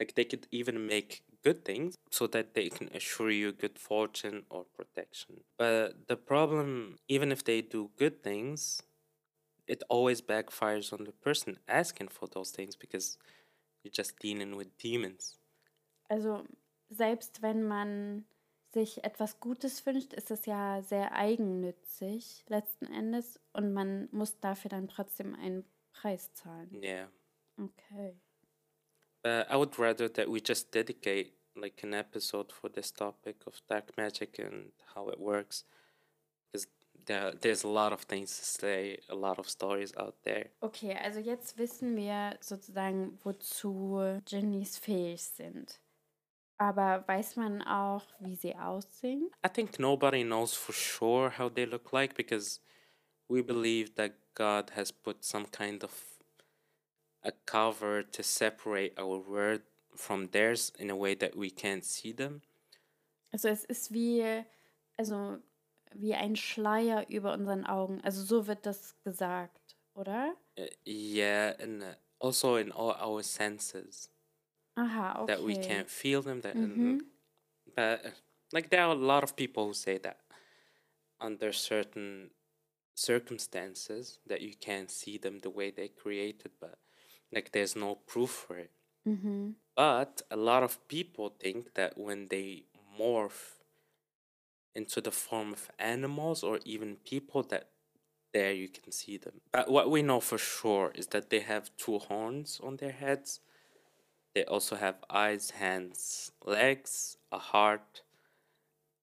Like 0.00 0.14
they 0.14 0.24
could 0.24 0.48
even 0.50 0.86
make 0.86 1.24
good 1.44 1.64
things 1.64 1.96
so 2.10 2.26
that 2.28 2.54
they 2.54 2.68
can 2.70 2.88
assure 2.94 3.30
you 3.30 3.52
good 3.52 3.78
fortune 3.78 4.44
or 4.50 4.64
protection. 4.64 5.44
But 5.58 6.08
the 6.08 6.16
problem, 6.16 6.98
even 7.08 7.32
if 7.32 7.44
they 7.44 7.62
do 7.62 7.92
good 7.96 8.22
things, 8.22 8.80
it 9.66 9.82
always 9.88 10.22
backfires 10.22 10.92
on 10.92 11.04
the 11.04 11.12
person 11.12 11.58
asking 11.68 12.08
for 12.08 12.28
those 12.28 12.50
things 12.50 12.76
because 12.76 13.18
you're 13.84 13.92
just 13.92 14.18
dealing 14.18 14.56
with 14.56 14.76
demons. 14.78 15.38
Also 16.08 16.44
selbst 16.88 17.42
wenn 17.42 17.62
man 17.66 18.26
sich 18.72 19.04
etwas 19.04 19.40
Gutes 19.40 19.84
wünscht, 19.86 20.12
ist 20.12 20.30
es 20.30 20.46
ja 20.46 20.82
sehr 20.82 21.12
eigennützig 21.12 22.44
letzten 22.48 22.86
Endes 22.86 23.40
und 23.52 23.72
man 23.72 24.08
muss 24.12 24.40
dafür 24.40 24.68
dann 24.70 24.88
trotzdem 24.88 25.34
einen 25.34 25.64
Preis 25.92 26.32
zahlen. 26.34 26.78
Yeah. 26.80 27.06
Okay. 27.58 28.20
But 29.22 29.50
I 29.50 29.56
would 29.56 29.78
rather 29.78 30.08
that 30.08 30.28
we 30.28 30.40
just 30.40 30.70
dedicate 30.72 31.34
like 31.56 31.82
an 31.82 31.94
episode 31.94 32.52
for 32.52 32.68
this 32.68 32.90
topic 32.90 33.36
of 33.46 33.60
dark 33.68 33.96
magic 33.96 34.38
and 34.38 34.70
how 34.94 35.08
it 35.08 35.18
works. 35.18 35.64
Because 36.52 36.68
there, 37.06 37.32
there's 37.40 37.64
a 37.64 37.68
lot 37.68 37.92
of 37.92 38.02
things 38.02 38.36
to 38.38 38.44
say, 38.44 38.98
a 39.08 39.14
lot 39.14 39.38
of 39.38 39.48
stories 39.48 39.92
out 39.98 40.14
there. 40.24 40.50
Okay, 40.62 40.96
also 41.04 41.20
jetzt 41.20 41.58
wissen 41.58 41.96
wir 41.96 42.36
sozusagen, 42.40 43.18
wozu 43.24 44.20
Genies 44.24 44.78
fähig 44.78 45.22
sind. 45.22 45.80
Aber 46.60 47.04
weiß 47.06 47.36
man 47.36 47.62
auch, 47.62 48.02
wie 48.18 48.34
sie 48.34 48.56
aussehen? 48.56 49.30
I 49.44 49.48
think 49.48 49.78
nobody 49.78 50.24
knows 50.24 50.54
for 50.54 50.72
sure 50.72 51.30
how 51.30 51.48
they 51.48 51.64
look 51.64 51.92
like 51.92 52.16
because 52.16 52.60
we 53.28 53.42
believe 53.42 53.94
that 53.94 54.12
God 54.34 54.72
has 54.74 54.90
put 54.90 55.24
some 55.24 55.46
kind 55.46 55.84
of 55.84 56.17
a 57.22 57.32
cover 57.46 58.02
to 58.02 58.22
separate 58.22 58.92
our 58.98 59.18
word 59.18 59.62
from 59.96 60.28
theirs 60.28 60.72
in 60.78 60.90
a 60.90 60.96
way 60.96 61.14
that 61.14 61.36
we 61.36 61.50
can't 61.50 61.84
see 61.84 62.12
them. 62.12 62.42
Also 63.32 63.48
es 63.48 63.64
ist 63.64 63.92
wie, 63.92 64.44
also 64.96 65.38
wie 65.94 66.14
ein 66.14 66.36
Schleier 66.36 67.06
über 67.08 67.32
unseren 67.32 67.66
Augen. 67.66 68.00
Also 68.04 68.22
so 68.22 68.46
wird 68.46 68.64
das 68.64 68.94
gesagt, 69.04 69.76
oder? 69.94 70.34
Uh, 70.56 70.66
yeah, 70.86 71.54
and 71.60 71.82
uh, 71.82 71.94
also 72.20 72.56
in 72.56 72.72
all 72.72 72.94
our 73.00 73.22
senses 73.22 74.08
Aha, 74.76 75.22
okay. 75.22 75.26
that 75.26 75.42
we 75.42 75.56
can't 75.56 75.90
feel 75.90 76.22
them. 76.22 76.40
That, 76.40 76.56
Mhm. 76.56 77.00
but 77.74 78.04
uh, 78.04 78.10
like 78.52 78.70
there 78.70 78.82
are 78.82 78.92
a 78.92 78.94
lot 78.94 79.22
of 79.24 79.36
people 79.36 79.66
who 79.66 79.74
say 79.74 79.98
that 79.98 80.20
under 81.20 81.52
certain 81.52 82.30
circumstances 82.94 84.18
that 84.26 84.40
you 84.40 84.54
can't 84.54 84.90
see 84.90 85.18
them 85.18 85.40
the 85.40 85.50
way 85.50 85.70
they 85.70 85.88
created, 85.88 86.52
but 86.60 86.78
like 87.32 87.52
there's 87.52 87.76
no 87.76 87.94
proof 87.94 88.30
for 88.30 88.56
it. 88.58 88.70
Mhm. 89.06 89.54
But 89.76 90.22
a 90.30 90.36
lot 90.36 90.62
of 90.62 90.86
people 90.88 91.30
think 91.30 91.74
that 91.74 91.96
when 91.96 92.28
they 92.28 92.64
morph 92.98 93.60
into 94.74 95.00
the 95.00 95.10
form 95.10 95.52
of 95.52 95.70
animals 95.78 96.42
or 96.42 96.60
even 96.64 96.96
people, 96.96 97.42
that 97.44 97.70
there 98.32 98.52
you 98.52 98.68
can 98.68 98.92
see 98.92 99.16
them. 99.16 99.40
But 99.52 99.70
what 99.70 99.90
we 99.90 100.02
know 100.02 100.20
for 100.20 100.38
sure 100.38 100.92
is 100.94 101.08
that 101.08 101.30
they 101.30 101.40
have 101.40 101.74
two 101.76 101.98
horns 101.98 102.60
on 102.62 102.76
their 102.76 102.92
heads. 102.92 103.40
They 104.34 104.44
also 104.44 104.76
have 104.76 104.96
eyes, 105.10 105.50
hands, 105.50 106.32
legs, 106.44 107.16
a 107.32 107.38
heart, 107.38 108.02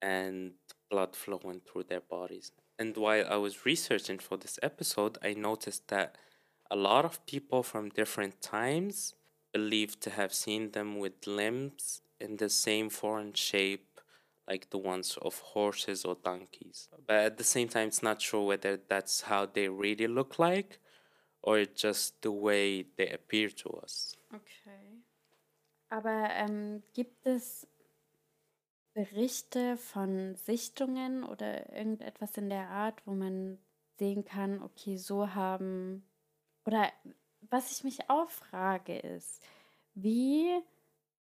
and 0.01 0.53
blood 0.89 1.15
flowing 1.15 1.61
through 1.61 1.83
their 1.83 2.01
bodies. 2.01 2.51
And 2.77 2.95
while 2.95 3.25
I 3.29 3.37
was 3.37 3.65
researching 3.65 4.19
for 4.19 4.37
this 4.37 4.59
episode, 4.61 5.17
I 5.21 5.33
noticed 5.33 5.87
that 5.87 6.17
a 6.71 6.75
lot 6.75 7.05
of 7.05 7.25
people 7.25 7.63
from 7.63 7.89
different 7.89 8.41
times 8.41 9.13
believed 9.53 10.01
to 10.01 10.09
have 10.09 10.33
seen 10.33 10.71
them 10.71 10.99
with 10.99 11.27
limbs 11.27 12.01
in 12.19 12.37
the 12.37 12.49
same 12.49 12.89
foreign 12.89 13.33
shape 13.33 13.95
like 14.47 14.69
the 14.69 14.77
ones 14.77 15.17
of 15.21 15.39
horses 15.39 16.05
or 16.05 16.15
donkeys. 16.23 16.87
But 17.07 17.15
at 17.15 17.37
the 17.37 17.43
same 17.43 17.67
time, 17.67 17.87
it's 17.87 18.03
not 18.03 18.21
sure 18.21 18.45
whether 18.45 18.79
that's 18.87 19.21
how 19.21 19.45
they 19.47 19.67
really 19.69 20.07
look 20.07 20.37
like 20.37 20.79
or 21.41 21.65
just 21.65 22.21
the 22.21 22.31
way 22.31 22.85
they 22.97 23.09
appear 23.09 23.49
to 23.49 23.69
us. 23.83 24.15
Okay. 24.33 25.03
Aber 25.89 26.29
ähm, 26.31 26.83
gibt 26.93 27.25
es 27.25 27.67
Berichte 28.93 29.77
von 29.77 30.35
Sichtungen 30.35 31.23
oder 31.23 31.71
irgendetwas 31.75 32.37
in 32.37 32.49
der 32.49 32.69
Art, 32.69 33.01
wo 33.05 33.13
man 33.13 33.59
sehen 33.97 34.25
kann, 34.25 34.61
okay, 34.61 34.97
so 34.97 35.33
haben. 35.33 36.03
Oder 36.65 36.91
was 37.49 37.71
ich 37.71 37.83
mich 37.83 38.09
auch 38.09 38.29
frage 38.29 38.97
ist, 38.97 39.41
wie 39.93 40.51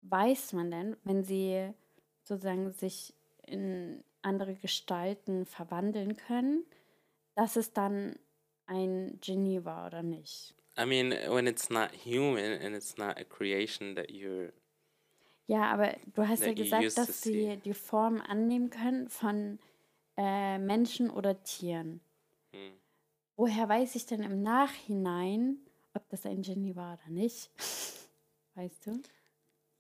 weiß 0.03 0.53
man 0.53 0.71
denn, 0.71 0.97
wenn 1.05 1.25
sie 1.25 1.73
sozusagen 2.23 2.73
sich 2.73 3.15
in 3.47 4.05
andere 4.23 4.55
Gestalten 4.55 5.45
verwandeln 5.45 6.17
können, 6.17 6.65
dass 7.35 7.57
es 7.57 7.73
dann 7.73 8.19
ein 8.67 9.19
Genie 9.21 9.65
war 9.65 9.87
oder 9.87 10.03
nicht? 10.03 10.55
I 10.79 10.87
mean, 10.87 11.11
when 11.29 11.47
it's 11.47 11.71
not 11.71 11.91
human 12.05 12.61
and 12.61 12.75
it's 12.75 12.97
not 12.97 13.19
a 13.19 13.25
creation 13.25 13.95
that 13.95 14.11
you're. 14.11 14.53
Ja, 15.47 15.71
aber 15.71 15.95
du 16.15 16.27
hast 16.27 16.45
ja 16.45 16.55
gesagt, 16.55 16.97
dass 16.97 17.23
sie 17.23 17.59
die 17.59 17.75
Form 17.75 18.21
annehmen 18.21 18.71
können 18.71 19.09
von 19.09 19.59
äh, 20.17 20.59
Menschen 20.59 21.11
oder 21.11 21.43
Tieren. 21.43 22.01
Woher 23.37 23.69
weiß 23.69 23.95
ich 23.97 24.07
denn 24.07 24.23
im 24.23 24.43
Nachhinein, 24.43 25.59
ob 25.93 26.09
das 26.09 26.25
ein 26.27 26.43
Genie 26.43 26.77
war 26.77 26.95
oder 27.01 27.11
nicht? 27.11 27.51
Weißt 28.55 28.87
du? 28.87 29.03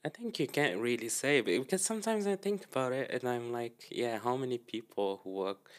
I 0.05 0.11
think 0.11 0.39
you 0.39 0.47
can't 0.47 0.81
really 0.81 1.09
say 1.09 1.41
because 1.41 1.83
sometimes 1.85 2.27
I 2.27 2.37
think 2.37 2.65
about 2.67 2.93
it 2.93 3.11
and 3.11 3.25
I'm 3.25 3.51
like, 3.53 3.89
yeah, 3.91 4.19
how 4.19 4.37
many 4.37 4.59
people 4.59 5.21
who 5.25 5.31
walk 5.31 5.71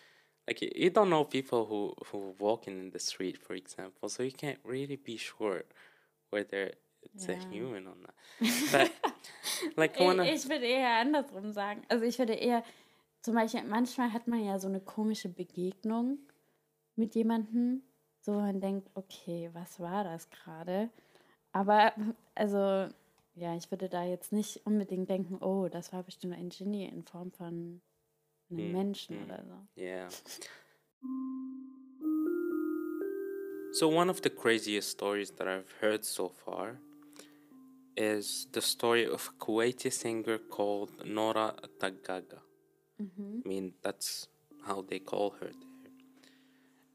like 0.47 0.61
you 0.61 0.89
don't 0.89 1.09
know 1.09 1.23
people 1.25 1.65
who 1.65 1.93
who 2.07 2.35
walking 2.39 2.79
in 2.79 2.89
the 2.91 2.99
street, 2.99 3.37
for 3.37 3.53
example, 3.53 4.09
so 4.09 4.23
you 4.23 4.31
can't 4.31 4.59
really 4.63 4.95
be 4.95 5.17
sure 5.17 5.63
whether 6.31 6.73
it's 7.03 7.29
a 7.29 7.35
Yeah. 7.35 7.45
human 7.49 7.87
or 7.87 7.95
not. 7.95 8.15
But 8.71 8.93
like 9.77 9.99
one 9.99 10.19
of, 10.21 10.31
Ich, 10.31 10.45
ich 10.45 10.49
würde 10.49 10.65
eher 10.65 10.97
andersrum 10.99 11.51
sagen. 11.53 11.83
Also 11.89 12.05
ich 12.05 12.19
würde 12.19 12.33
eher, 12.33 12.63
zum 13.21 13.35
Beispiel, 13.35 13.63
manchmal 13.63 14.13
hat 14.13 14.27
man 14.27 14.43
ja 14.43 14.59
so 14.59 14.67
eine 14.67 14.81
komische 14.81 15.29
Begegnung 15.29 16.19
mit 16.95 17.15
jemandem, 17.15 17.81
so 18.21 18.33
man 18.33 18.59
denkt, 18.61 18.89
okay, 18.95 19.49
was 19.53 19.79
war 19.79 20.03
das 20.03 20.29
gerade? 20.29 20.89
Aber 21.51 21.93
also, 22.35 22.89
ja, 23.35 23.55
ich 23.55 23.69
würde 23.71 23.89
da 23.89 24.03
jetzt 24.03 24.31
nicht 24.31 24.65
unbedingt 24.65 25.09
denken, 25.09 25.37
oh, 25.41 25.67
das 25.69 25.93
war 25.93 26.03
bestimmt 26.03 26.33
ein 26.33 26.49
Genie 26.49 26.85
in 26.85 27.03
Form 27.03 27.31
von 27.31 27.81
einem 28.49 28.71
Hm, 28.71 28.71
Menschen 28.71 29.17
hm. 29.17 29.25
oder 29.25 29.43
so. 29.45 29.81
yeah. 29.81 30.07
So 33.73 33.89
one 33.89 34.09
of 34.09 34.21
the 34.21 34.29
craziest 34.29 34.89
stories 34.89 35.31
that 35.31 35.47
I've 35.47 35.69
heard 35.81 36.05
so 36.05 36.29
far 36.29 36.79
is 37.97 38.47
the 38.53 38.61
story 38.61 39.05
of 39.05 39.29
a 39.29 39.45
Kuwaiti 39.45 39.91
singer 39.91 40.37
called 40.37 40.91
Nora 41.05 41.55
Tagaga. 41.79 42.39
Mhm. 42.97 43.41
I 43.43 43.47
mean, 43.47 43.73
that's 43.81 44.27
how 44.65 44.81
they 44.81 44.99
call 44.99 45.31
her. 45.41 45.51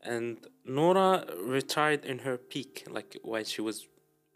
And 0.02 0.38
Nora 0.64 1.26
retired 1.42 2.04
in 2.04 2.20
her 2.20 2.38
peak, 2.38 2.86
like 2.88 3.18
when 3.22 3.44
she 3.44 3.60
was 3.60 3.86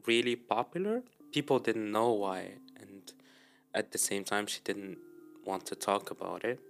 really 0.06 0.36
popular. 0.36 1.02
People 1.32 1.58
didn't 1.58 1.90
know 1.90 2.12
why, 2.12 2.52
and 2.78 3.12
at 3.74 3.90
the 3.92 3.98
same 3.98 4.24
time, 4.24 4.46
she 4.46 4.60
didn't 4.62 4.98
want 5.44 5.66
to 5.66 5.74
talk 5.74 6.10
about 6.10 6.44
it. 6.44 6.60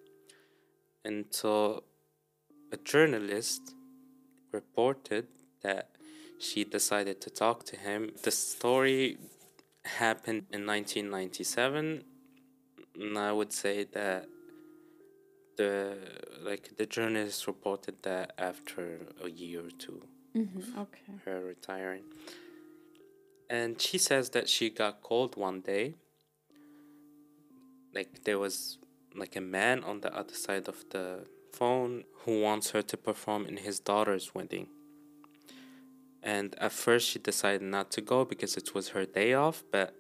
Until 1.05 1.83
a 2.73 2.77
journalist 2.79 3.75
reported 4.53 5.27
that 5.63 5.91
she 6.39 6.65
decided 6.65 7.21
to 7.21 7.31
talk 7.31 7.65
to 7.65 7.77
him. 7.77 8.13
The 8.23 8.31
story 8.31 9.19
happened 9.85 10.47
in 10.53 10.67
1997, 10.67 12.05
and 13.01 13.19
I 13.19 13.33
would 13.33 13.53
say 13.53 13.85
that 13.93 14.27
the 15.57 15.97
like 16.43 16.77
the 16.77 16.87
journalist 16.87 17.47
reported 17.47 18.03
that 18.03 18.33
after 18.39 19.01
a 19.23 19.29
year 19.31 19.61
or 19.67 19.71
two 19.71 20.01
Mhm, 20.37 20.77
okay. 20.79 21.13
her 21.25 21.41
retiring. 21.45 22.03
And 23.49 23.81
she 23.81 23.99
says 23.99 24.31
that 24.31 24.49
she 24.49 24.69
got 24.71 25.01
called 25.01 25.37
one 25.37 25.61
day. 25.61 25.95
Like 27.95 28.25
there 28.25 28.39
was 28.39 28.79
like 29.15 29.37
a 29.37 29.41
man 29.41 29.85
on 29.85 30.01
the 30.01 30.13
other 30.17 30.35
side 30.35 30.67
of 30.69 30.85
the 30.91 31.25
phone 31.53 32.03
who 32.23 32.41
wants 32.41 32.71
her 32.71 32.83
to 32.83 32.97
perform 32.97 33.47
in 33.47 33.59
his 33.59 33.79
daughter's 33.79 34.35
wedding. 34.35 34.67
And 36.23 36.57
at 36.59 36.73
first 36.73 37.09
she 37.11 37.19
decided 37.21 37.63
not 37.63 37.93
to 37.93 38.01
go 38.01 38.25
because 38.25 38.57
it 38.57 38.75
was 38.75 38.89
her 38.89 39.05
day 39.05 39.35
off 39.35 39.63
but 39.71 39.95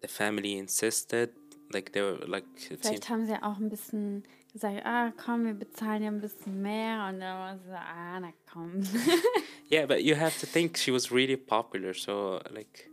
the 0.00 0.08
family 0.08 0.56
insisted 0.56 1.30
like 1.72 1.92
they 1.92 2.02
were 2.02 2.26
like 2.26 2.44
Vielleicht 2.56 3.08
haben 3.08 3.26
sie 3.26 3.40
auch 3.42 3.58
ein 3.58 3.68
bisschen 3.68 4.22
gesagt, 4.52 4.84
ah, 4.84 5.12
komm, 5.24 5.44
wir 5.46 5.54
bezahlen 5.54 6.02
ja 6.02 6.08
ein 6.10 6.20
bisschen 6.20 6.60
mehr. 6.60 7.06
Und 7.08 7.20
dann 7.20 7.38
war 7.38 7.58
sie 7.58 7.64
so, 7.68 7.74
ah, 7.74 8.20
na 8.20 8.32
komm. 8.52 8.82
Yeah, 9.70 9.86
but 9.86 10.02
you 10.02 10.16
have 10.16 10.36
to 10.40 10.46
think 10.46 10.76
she 10.76 10.90
was 10.92 11.12
really 11.12 11.36
popular, 11.36 11.94
so 11.94 12.40
like 12.50 12.90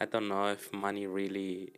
I 0.00 0.04
don't 0.04 0.26
know 0.26 0.50
if 0.50 0.72
money 0.72 1.06
really 1.06 1.72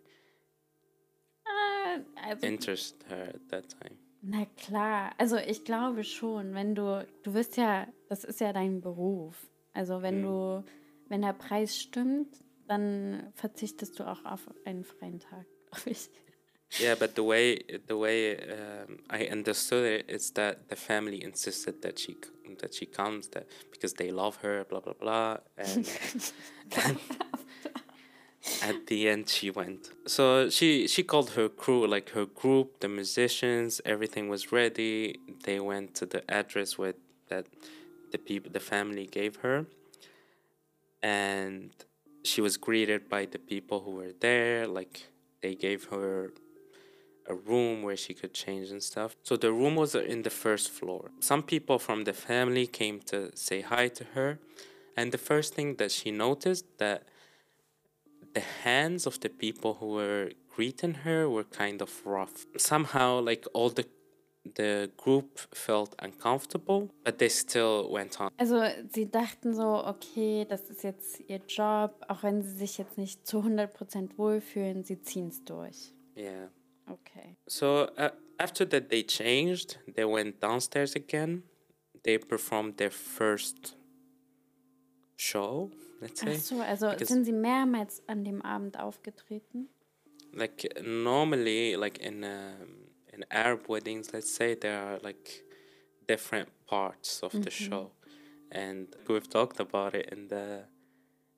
Ah, 1.47 1.99
also, 2.29 2.47
interested 2.47 3.03
her 3.11 3.35
at 3.35 3.49
that 3.51 3.69
time. 3.69 3.97
na 4.23 4.47
klar, 4.57 5.13
also 5.19 5.37
ich 5.37 5.65
glaube 5.65 6.05
schon, 6.05 6.55
wenn 6.55 6.75
du, 6.75 7.07
du 7.23 7.35
wirst 7.35 7.57
ja, 7.57 7.87
das 8.09 8.25
ist 8.25 8.41
ja 8.41 8.53
dein 8.53 8.81
Beruf. 8.81 9.35
Also 9.73 10.03
wenn 10.03 10.21
Mhm. 10.21 10.25
du, 10.25 10.65
wenn 11.09 11.23
der 11.23 11.33
Preis 11.33 11.79
stimmt, 11.79 12.43
dann 12.69 13.33
verzichtest 13.35 13.99
du 13.99 14.05
auch 14.05 14.25
auf 14.25 14.49
einen 14.65 14.85
freien 14.85 15.19
Tag, 15.21 15.45
glaube 15.71 15.91
ich. 15.91 16.09
Yeah, 16.79 16.95
but 16.95 17.17
the 17.17 17.25
way 17.25 17.59
the 17.87 17.97
way 17.97 18.37
um, 18.37 18.99
I 19.11 19.25
understood 19.25 19.85
it 19.85 20.05
is 20.09 20.31
that 20.33 20.69
the 20.69 20.77
family 20.77 21.23
insisted 21.23 21.83
that 21.83 21.99
she 21.99 22.17
that 22.61 22.75
she 22.75 22.87
comes 22.87 23.29
that 23.29 23.47
because 23.73 23.95
they 23.95 24.11
love 24.11 24.37
her, 24.37 24.65
blah 24.69 24.81
blah 24.81 24.93
blah, 24.93 25.39
and 25.59 25.87
at 28.63 28.87
the 28.87 29.09
end 29.09 29.29
she 29.29 29.51
went. 29.51 29.91
So 30.07 30.49
she 30.49 30.87
she 30.87 31.03
called 31.03 31.31
her 31.31 31.49
crew, 31.49 31.87
like 31.87 32.11
her 32.11 32.27
group, 32.27 32.81
the 32.81 32.89
musicians, 32.89 33.81
everything 33.85 34.29
was 34.29 34.53
ready. 34.53 35.19
They 35.45 35.59
went 35.59 35.95
to 35.97 36.07
the 36.07 36.23
address 36.31 36.79
where 36.79 36.95
that 37.29 37.47
the 38.13 38.19
people 38.19 38.51
the 38.53 38.61
family 38.61 39.07
gave 39.07 39.37
her, 39.37 39.67
and 41.03 41.71
she 42.23 42.41
was 42.41 42.57
greeted 42.57 43.09
by 43.09 43.27
the 43.27 43.39
people 43.39 43.81
who 43.81 43.93
were 43.93 44.13
there. 44.21 44.67
Like 44.67 45.09
they 45.43 45.55
gave 45.55 45.85
her 45.87 46.33
a 47.27 47.35
room 47.35 47.83
where 47.83 47.97
she 47.97 48.15
could 48.15 48.35
change 48.35 48.71
and 48.71 48.83
stuff. 48.83 49.17
So 49.23 49.37
the 49.37 49.53
room 49.53 49.77
was 49.77 49.95
in 49.95 50.23
the 50.23 50.31
first 50.31 50.71
floor. 50.71 51.11
Some 51.21 51.43
people 51.43 51.79
from 51.79 52.05
the 52.05 52.13
family 52.13 52.67
came 52.67 53.01
to 53.07 53.31
say 53.35 53.61
hi 53.61 53.89
to 53.89 54.05
her, 54.15 54.39
and 54.97 55.13
the 55.13 55.19
first 55.19 55.55
thing 55.55 55.77
that 55.77 55.91
she 55.91 56.11
noticed 56.11 56.67
that 56.79 57.05
the 58.35 58.45
hands 58.65 59.07
of 59.07 59.21
the 59.21 59.29
people 59.29 59.75
who 59.75 59.89
were 59.95 60.31
greeting 60.55 60.95
her 61.05 61.29
were 61.29 61.45
kind 61.45 61.83
of 61.83 61.91
rough. 62.05 62.47
Somehow, 62.57 63.21
like 63.21 63.47
all 63.55 63.71
the 63.71 63.87
the 64.57 64.91
group 64.97 65.39
felt 65.55 65.95
uncomfortable, 65.99 66.91
but 67.05 67.19
they 67.19 67.29
still 67.29 67.91
went 67.91 68.21
on. 68.21 68.31
Also 68.39 68.63
sie 68.93 69.11
dachten 69.11 69.55
so, 69.55 69.85
okay, 69.87 70.47
das 70.49 70.63
ist 70.71 70.83
jetzt 70.83 71.21
ihr 71.29 71.41
Job, 71.47 72.03
auch 72.09 72.23
wenn 72.23 72.43
sie 72.43 72.57
sich 72.57 72.79
jetzt 72.79 72.97
nicht 72.97 73.27
zu 73.27 73.41
100% 73.41 74.17
wohlfühlen, 74.17 74.85
sie 74.85 75.01
ziehen 75.03 75.29
es 75.29 75.45
durch. 75.45 75.93
Yeah. 76.17 76.51
Okay. 76.91 77.37
So 77.49 77.91
uh, 77.97 78.11
after 78.39 78.65
that, 78.67 78.91
they 78.91 79.03
changed. 79.03 79.79
They 79.95 80.05
went 80.05 80.41
downstairs 80.41 80.95
again. 80.95 81.45
They 82.05 82.19
performed 82.19 82.77
their 82.79 82.91
first 82.91 83.75
show, 85.17 85.71
let's 86.01 86.21
say. 86.21 86.35
Ach 86.35 86.41
so, 86.41 86.63
also 86.63 86.97
sind 87.05 87.25
sie 87.25 87.33
mehrmals 87.33 88.03
an 88.09 88.25
dem 88.25 88.41
Abend 88.43 88.77
aufgetreten? 88.77 89.69
like 90.35 90.67
normally 90.85 91.77
like 91.77 91.99
in 91.99 92.25
um, 92.25 92.69
in 93.13 93.25
arab 93.31 93.69
weddings 93.69 94.13
let's 94.13 94.31
say 94.31 94.55
there 94.55 94.81
are 94.81 94.99
like 95.03 95.43
different 96.07 96.49
parts 96.67 97.21
of 97.23 97.33
the 97.45 97.51
show 97.51 97.91
and 98.53 98.89
we've 99.09 99.29
talked 99.29 99.61
about 99.61 99.95
it 99.95 100.09
in 100.11 100.29
the 100.29 100.65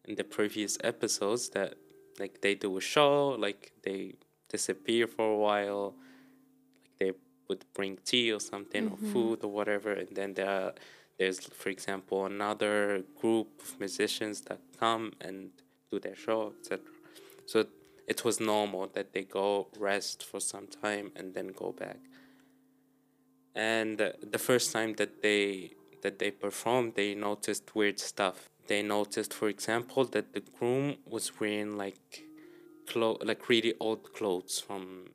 in 0.05 0.15
the 0.17 0.25
previous 0.25 0.79
episodes 0.83 1.51
that 1.51 1.75
like 2.19 2.41
they 2.41 2.55
do 2.55 2.77
a 2.77 2.81
show 2.81 3.29
like 3.39 3.73
they 3.83 4.15
disappear 4.57 5.07
for 5.07 5.27
a 5.37 5.39
while 5.47 5.95
like 6.81 6.93
they 7.01 7.13
would 7.49 7.65
bring 7.75 7.99
tea 8.05 8.31
or 8.37 8.41
something 8.41 8.85
or 8.87 8.97
mm-hmm. 8.97 9.13
food 9.13 9.39
or 9.43 9.51
whatever 9.59 9.93
and 9.93 10.11
then 10.19 10.35
there 10.35 10.49
are, 10.49 10.73
there's 11.19 11.41
for 11.61 11.71
example 11.71 12.27
another 12.27 13.03
group 13.21 13.49
of 13.65 13.69
musicians 13.81 14.43
that 14.43 14.61
come 14.79 15.13
and 15.21 15.51
do 15.91 15.99
their 15.99 16.19
show 16.27 16.53
etc 16.59 16.85
so 17.47 17.67
it 18.07 18.25
was 18.25 18.41
normal 18.41 18.89
that 18.95 19.13
they 19.13 19.23
go 19.23 19.69
rest 19.79 20.23
for 20.25 20.41
some 20.41 20.67
time 20.67 21.13
and 21.17 21.35
then 21.35 21.49
go 21.49 21.73
back. 21.73 22.01
And 23.55 23.99
the 23.99 24.39
first 24.39 24.73
time 24.73 24.95
that 24.95 25.23
they 25.23 25.75
that 26.03 26.19
they 26.19 26.31
performed, 26.31 26.95
they 26.95 27.15
noticed 27.15 27.75
weird 27.75 28.01
stuff. 28.01 28.49
They 28.67 28.83
noticed, 28.83 29.33
for 29.33 29.49
example, 29.49 30.05
that 30.07 30.33
the 30.33 30.41
groom 30.41 30.97
was 31.07 31.39
wearing 31.39 31.77
like 31.77 32.25
like 32.97 33.49
really 33.49 33.75
old 33.81 34.13
clothes 34.13 34.61
from 34.61 35.11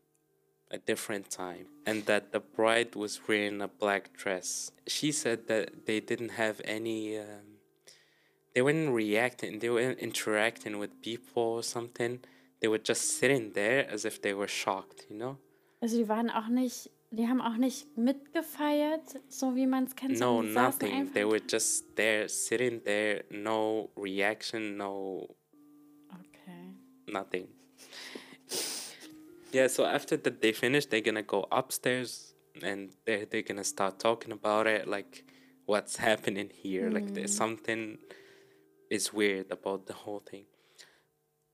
a 0.71 0.77
different 0.77 1.29
time, 1.29 1.67
and 1.85 2.05
that 2.05 2.31
the 2.31 2.39
bride 2.39 2.95
was 2.95 3.21
wearing 3.27 3.61
a 3.61 3.67
black 3.67 4.13
dress. 4.17 4.71
She 4.85 5.11
said 5.11 5.47
that 5.47 5.85
they 5.85 5.99
didn't 5.99 6.31
have 6.31 6.61
any. 6.65 7.17
Um, 7.17 7.59
they 8.53 8.61
weren't 8.61 8.89
reacting. 8.93 9.59
They 9.59 9.69
weren't 9.69 9.99
interacting 9.99 10.79
with 10.79 11.01
people 11.01 11.43
or 11.43 11.63
something. 11.63 12.19
They 12.59 12.67
were 12.67 12.79
just 12.79 13.19
sitting 13.19 13.53
there 13.53 13.87
as 13.89 14.03
if 14.03 14.21
they 14.21 14.33
were 14.33 14.47
shocked. 14.47 15.05
You 15.09 15.17
know. 15.17 15.37
Also 15.81 15.97
die 15.97 16.09
waren 16.09 16.29
auch 16.31 16.47
nicht, 16.47 16.89
die 17.11 17.27
haben 17.27 17.39
auch 17.39 17.55
nicht 17.57 17.95
mitgefeiert, 17.97 19.21
so 19.29 19.55
wie 19.55 19.67
man 19.67 19.83
es 19.85 19.95
kennt. 19.95 20.19
No, 20.19 20.41
sondern 20.41 20.47
die 20.47 20.53
saßen 20.53 20.89
nothing. 20.89 21.13
They 21.13 21.23
were 21.25 21.41
just 21.47 21.95
there, 21.95 22.27
sitting 22.27 22.83
there, 22.83 23.23
no 23.29 23.91
reaction, 23.95 24.75
no 24.75 25.35
Okay. 26.11 26.73
nothing. 27.07 27.47
Yeah, 29.51 29.67
so 29.67 29.85
after 29.85 30.17
that 30.17 30.41
they 30.41 30.51
finish, 30.51 30.85
they're 30.85 31.01
gonna 31.01 31.23
go 31.23 31.47
upstairs 31.51 32.33
and 32.63 32.91
they're, 33.05 33.25
they're 33.25 33.41
gonna 33.41 33.63
start 33.63 33.99
talking 33.99 34.31
about 34.31 34.67
it, 34.67 34.87
like 34.87 35.23
what's 35.65 35.97
happening 35.97 36.49
here. 36.53 36.89
Like 36.89 37.13
there's 37.13 37.33
mm. 37.33 37.37
something 37.37 37.97
is 38.89 39.13
weird 39.13 39.51
about 39.51 39.85
the 39.85 39.93
whole 39.93 40.19
thing. 40.19 40.45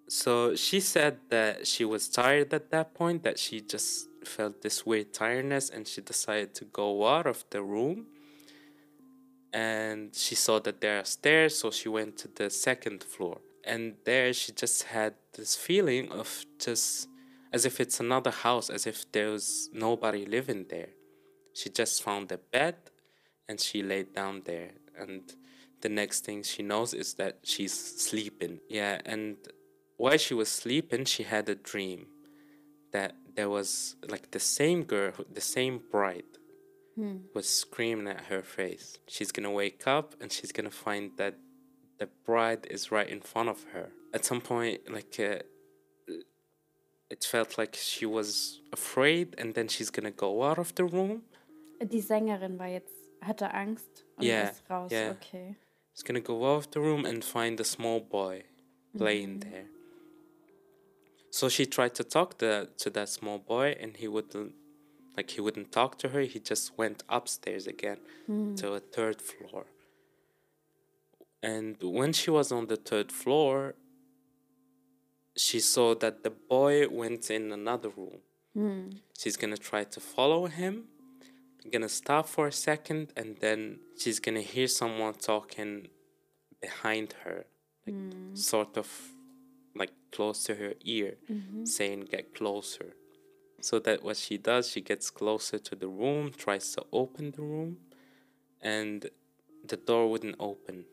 So 0.07 0.55
she 0.55 0.79
said 0.79 1.17
that 1.29 1.65
she 1.65 1.85
was 1.85 2.07
tired 2.07 2.53
at 2.53 2.69
that 2.71 2.93
point, 2.93 3.23
that 3.23 3.39
she 3.39 3.61
just 3.61 4.07
felt 4.25 4.61
this 4.61 4.85
weird 4.85 5.13
tiredness 5.13 5.69
and 5.69 5.87
she 5.87 6.01
decided 6.01 6.53
to 6.55 6.65
go 6.65 7.07
out 7.07 7.25
of 7.25 7.43
the 7.49 7.61
room. 7.61 8.07
And 9.53 10.13
she 10.15 10.35
saw 10.35 10.59
that 10.59 10.81
there 10.81 10.99
are 10.99 11.05
stairs, 11.05 11.59
so 11.59 11.69
she 11.71 11.87
went 11.87 12.17
to 12.17 12.27
the 12.27 12.49
second 12.49 13.03
floor. 13.03 13.39
And 13.65 13.95
there 14.05 14.33
she 14.33 14.51
just 14.51 14.83
had 14.83 15.13
this 15.33 15.55
feeling 15.55 16.11
of 16.11 16.45
just 16.59 17.07
as 17.51 17.65
if 17.65 17.79
it's 17.79 17.99
another 17.99 18.31
house, 18.31 18.69
as 18.69 18.87
if 18.87 19.09
there 19.11 19.29
was 19.31 19.69
nobody 19.73 20.25
living 20.25 20.65
there. 20.69 20.89
She 21.53 21.69
just 21.69 22.01
found 22.03 22.31
a 22.31 22.37
bed 22.37 22.75
and 23.47 23.59
she 23.59 23.83
laid 23.83 24.13
down 24.13 24.41
there. 24.45 24.71
And 24.97 25.21
the 25.81 25.89
next 25.89 26.25
thing 26.25 26.43
she 26.43 26.63
knows 26.63 26.93
is 26.93 27.13
that 27.15 27.39
she's 27.43 27.73
sleeping. 27.73 28.59
Yeah, 28.69 28.99
and 29.05 29.37
while 29.97 30.17
she 30.17 30.33
was 30.33 30.49
sleeping, 30.49 31.05
she 31.05 31.23
had 31.23 31.47
a 31.49 31.55
dream 31.55 32.07
that 32.91 33.13
there 33.35 33.49
was 33.49 33.95
like 34.07 34.31
the 34.31 34.39
same 34.39 34.83
girl, 34.83 35.13
the 35.31 35.41
same 35.41 35.81
bride, 35.91 36.23
hmm. 36.95 37.17
was 37.35 37.47
screaming 37.47 38.07
at 38.07 38.21
her 38.25 38.41
face. 38.41 38.97
She's 39.07 39.31
gonna 39.31 39.51
wake 39.51 39.85
up 39.85 40.15
and 40.19 40.31
she's 40.31 40.51
gonna 40.51 40.71
find 40.71 41.11
that 41.17 41.35
the 41.99 42.07
bride 42.25 42.65
is 42.69 42.91
right 42.91 43.07
in 43.09 43.21
front 43.21 43.49
of 43.49 43.63
her. 43.73 43.89
At 44.13 44.25
some 44.25 44.41
point, 44.41 44.81
like, 44.91 45.15
uh, 45.19 45.39
it 47.09 47.23
felt 47.23 47.57
like 47.57 47.75
she 47.75 48.05
was 48.05 48.59
afraid, 48.71 49.35
and 49.37 49.53
then 49.53 49.67
she's 49.67 49.89
gonna 49.89 50.11
go 50.11 50.43
out 50.43 50.57
of 50.57 50.73
the 50.75 50.83
room. 50.85 51.23
Die 51.79 51.99
Sängerin 52.01 52.57
war 52.57 52.67
jetzt, 52.67 52.93
hatte 53.21 53.53
Angst 53.53 54.03
und 54.17 54.25
Yeah, 54.25 54.49
ist 54.51 54.63
raus. 54.69 54.91
yeah. 54.91 55.11
Okay. 55.11 55.55
She's 55.93 56.03
gonna 56.03 56.21
go 56.21 56.43
out 56.45 56.57
of 56.65 56.71
the 56.71 56.79
room 56.79 57.05
and 57.05 57.23
find 57.23 57.59
a 57.59 57.63
small 57.63 57.99
boy 57.99 58.43
playing 58.97 59.39
there. 59.41 59.65
So 61.29 61.49
she 61.49 61.65
tried 61.65 61.95
to 61.95 62.03
talk 62.03 62.37
to, 62.39 62.69
to 62.77 62.89
that 62.91 63.09
small 63.09 63.39
boy, 63.39 63.75
and 63.79 63.97
he 63.97 64.07
wouldn't, 64.07 64.53
like 65.17 65.31
he 65.31 65.41
wouldn't 65.41 65.71
talk 65.71 65.97
to 65.99 66.09
her. 66.09 66.21
He 66.21 66.39
just 66.39 66.77
went 66.77 67.03
upstairs 67.09 67.67
again 67.67 67.97
to 68.57 68.73
a 68.73 68.79
third 68.79 69.21
floor. 69.21 69.65
And 71.43 71.75
when 71.83 72.13
she 72.13 72.31
was 72.31 72.53
on 72.53 72.67
the 72.67 72.77
third 72.77 73.11
floor, 73.11 73.75
she 75.35 75.59
saw 75.59 75.93
that 75.95 76.23
the 76.23 76.29
boy 76.29 76.87
went 76.87 77.29
in 77.29 77.51
another 77.51 77.89
room. 77.89 78.19
Hmm. 78.53 78.89
She's 79.19 79.35
gonna 79.35 79.57
try 79.57 79.83
to 79.83 79.99
follow 79.99 80.45
him, 80.45 80.85
gonna 81.69 81.89
stop 81.89 82.29
for 82.29 82.47
a 82.47 82.51
second, 82.51 83.11
and 83.17 83.35
then 83.41 83.79
she's 83.99 84.19
gonna 84.19 84.41
hear 84.41 84.67
someone 84.67 85.15
talking 85.15 85.89
behind 86.61 87.13
her, 87.25 87.45
like 87.85 87.95
hmm. 87.95 88.35
sort 88.35 88.77
of 88.77 88.87
like 89.75 89.91
close 90.13 90.43
to 90.43 90.55
her 90.55 90.73
ear, 90.85 91.15
mm-hmm. 91.29 91.65
saying, 91.65 92.07
Get 92.11 92.33
closer. 92.33 92.95
So 93.59 93.79
that 93.79 94.03
what 94.03 94.17
she 94.17 94.37
does, 94.37 94.69
she 94.69 94.81
gets 94.81 95.09
closer 95.09 95.57
to 95.57 95.75
the 95.75 95.87
room, 95.87 96.31
tries 96.31 96.71
to 96.75 96.85
open 96.91 97.31
the 97.31 97.41
room, 97.41 97.77
and 98.61 99.09
the 99.67 99.77
door 99.77 100.09
wouldn't 100.09 100.35
open. 100.39 100.85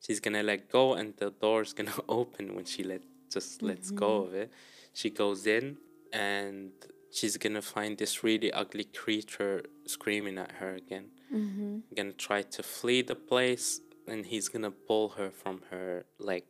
She's 0.00 0.20
gonna 0.20 0.42
let 0.42 0.70
go, 0.70 0.94
and 0.94 1.14
the 1.16 1.30
door's 1.30 1.72
gonna 1.72 1.92
open 2.08 2.54
when 2.54 2.64
she 2.64 2.82
let 2.82 3.02
just 3.30 3.62
lets 3.62 3.90
go 3.90 4.24
of 4.24 4.34
it. 4.34 4.50
She 4.92 5.10
goes 5.10 5.46
in, 5.46 5.76
and 6.12 6.72
she's 7.12 7.36
gonna 7.36 7.62
find 7.62 7.96
this 7.98 8.24
really 8.24 8.50
ugly 8.52 8.84
creature 8.84 9.62
screaming 9.86 10.38
at 10.38 10.52
her 10.52 10.74
again. 10.74 11.10
Gonna 11.94 12.12
try 12.12 12.42
to 12.42 12.62
flee 12.62 13.02
the 13.02 13.14
place, 13.14 13.80
and 14.08 14.26
he's 14.26 14.48
gonna 14.48 14.70
pull 14.72 15.10
her 15.10 15.30
from 15.30 15.62
her 15.70 16.04
leg. 16.18 16.44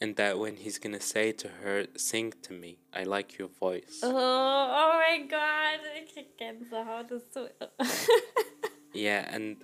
And 0.00 0.16
that 0.16 0.36
when 0.38 0.56
he's 0.56 0.78
gonna 0.78 1.00
say 1.00 1.30
to 1.32 1.48
her, 1.62 1.86
Sing 1.96 2.32
to 2.42 2.52
me, 2.52 2.78
I 2.92 3.04
like 3.04 3.38
your 3.38 3.48
voice. 3.48 4.00
Oh, 4.02 4.10
oh 4.12 4.98
mein 4.98 5.28
Gott, 5.28 5.80
ich 5.96 6.12
krieg 6.12 6.36
Gänsehaut. 6.36 7.08
Das 7.08 7.22
ist 7.22 7.32
so 7.32 7.48
Yeah, 8.92 9.26
and 9.32 9.56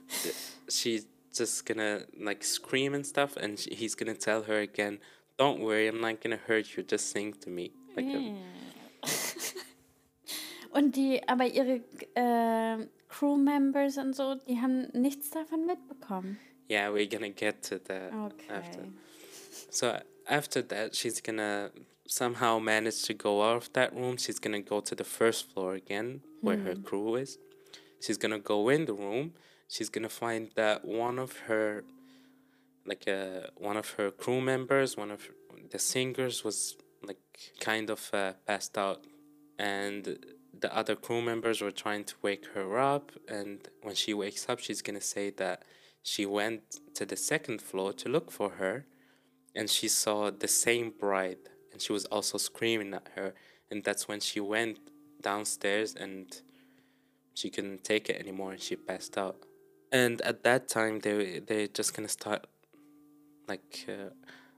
she's 0.71 1.07
just 1.39 1.65
gonna 1.65 2.05
like 2.21 2.45
scream 2.45 2.95
and 2.95 3.07
stuff, 3.07 3.37
and 3.37 3.59
sh- 3.59 3.69
he's 3.71 3.95
gonna 3.95 4.15
tell 4.15 4.43
her 4.43 4.59
again, 4.59 4.99
"Don't 5.39 5.61
worry, 5.61 5.89
I'm 5.89 6.01
not 6.01 6.21
gonna 6.21 6.41
hurt 6.49 6.77
you. 6.77 6.83
Just 6.83 7.11
sing 7.11 7.33
to 7.41 7.51
me." 7.51 7.73
Like, 7.97 8.07
um, 8.07 8.39
a, 9.03 9.09
Und 10.79 10.97
die, 10.97 11.23
aber 11.27 11.47
ihre 11.47 11.81
äh, 12.15 12.87
Crewmembers 13.09 13.97
und 13.97 14.15
so, 14.15 14.35
die 14.35 14.61
haben 14.61 14.89
nichts 14.93 15.31
davon 15.31 15.65
mitbekommen. 15.65 16.39
yeah, 16.69 16.91
we're 16.91 17.07
gonna 17.07 17.31
get 17.31 17.63
to 17.65 17.79
that 17.79 18.13
after. 18.51 18.87
So 19.71 20.01
after 20.29 20.63
that, 20.63 20.95
she's 20.95 21.21
gonna 21.21 21.71
somehow 22.07 22.59
manage 22.59 23.03
to 23.05 23.15
go 23.15 23.43
out 23.43 23.57
of 23.57 23.73
that 23.73 23.95
room. 23.95 24.17
She's 24.17 24.39
gonna 24.39 24.61
go 24.61 24.81
to 24.81 24.95
the 24.95 25.05
first 25.05 25.51
floor 25.53 25.75
again, 25.75 26.21
where 26.41 26.59
her 26.59 26.75
mm. 26.75 26.85
crew 26.85 27.17
is. 27.17 27.39
She's 28.01 28.19
gonna 28.19 28.39
go 28.39 28.69
in 28.69 28.85
the 28.85 28.95
room. 28.95 29.33
She's 29.69 29.91
gonna 29.91 30.09
find 30.09 30.51
that 30.57 30.85
one 30.85 31.19
of 31.19 31.37
her, 31.47 31.85
like 32.87 33.07
uh, 33.07 33.49
one 33.57 33.77
of 33.77 33.91
her 33.93 34.11
crew 34.11 34.41
members, 34.41 34.97
one 34.97 35.11
of 35.11 35.29
the 35.71 35.79
singers 35.79 36.43
was 36.43 36.77
like 37.03 37.21
kind 37.61 37.91
of 37.91 38.11
uh, 38.13 38.33
passed 38.47 38.79
out, 38.79 39.05
and 39.59 40.19
the 40.59 40.75
other 40.75 40.97
crew 40.97 41.21
members 41.21 41.61
were 41.61 41.71
trying 41.71 42.05
to 42.05 42.15
wake 42.23 42.47
her 42.55 42.79
up. 42.79 43.13
And 43.29 43.69
when 43.83 43.95
she 43.95 44.15
wakes 44.15 44.49
up, 44.49 44.59
she's 44.59 44.83
gonna 44.83 45.03
say 45.03 45.31
that 45.31 45.65
she 46.03 46.25
went 46.25 46.81
to 46.95 47.05
the 47.05 47.17
second 47.17 47.61
floor 47.61 47.93
to 47.93 48.09
look 48.09 48.31
for 48.31 48.51
her, 48.51 48.87
and 49.55 49.69
she 49.69 49.89
saw 49.89 50.31
the 50.31 50.49
same 50.49 50.95
bride, 50.99 51.51
and 51.73 51.83
she 51.83 51.93
was 51.93 52.07
also 52.07 52.39
screaming 52.39 52.95
at 52.95 53.09
her, 53.17 53.35
and 53.71 53.85
that's 53.85 54.09
when 54.09 54.21
she 54.21 54.41
went 54.41 54.79
downstairs 55.21 55.95
and 55.95 56.41
she 57.35 57.51
couldn't 57.51 57.85
take 57.85 58.09
it 58.09 58.19
anymore, 58.19 58.53
and 58.53 58.61
she 58.61 58.75
passed 58.75 59.19
out. 59.19 59.45
And 59.91 60.21
at 60.23 60.43
that 60.45 60.69
time, 60.69 61.01
they 61.01 61.41
they're 61.41 61.69
just 61.69 61.95
gonna 61.95 62.09
start 62.09 62.47
like 63.49 63.87
uh, 63.89 64.11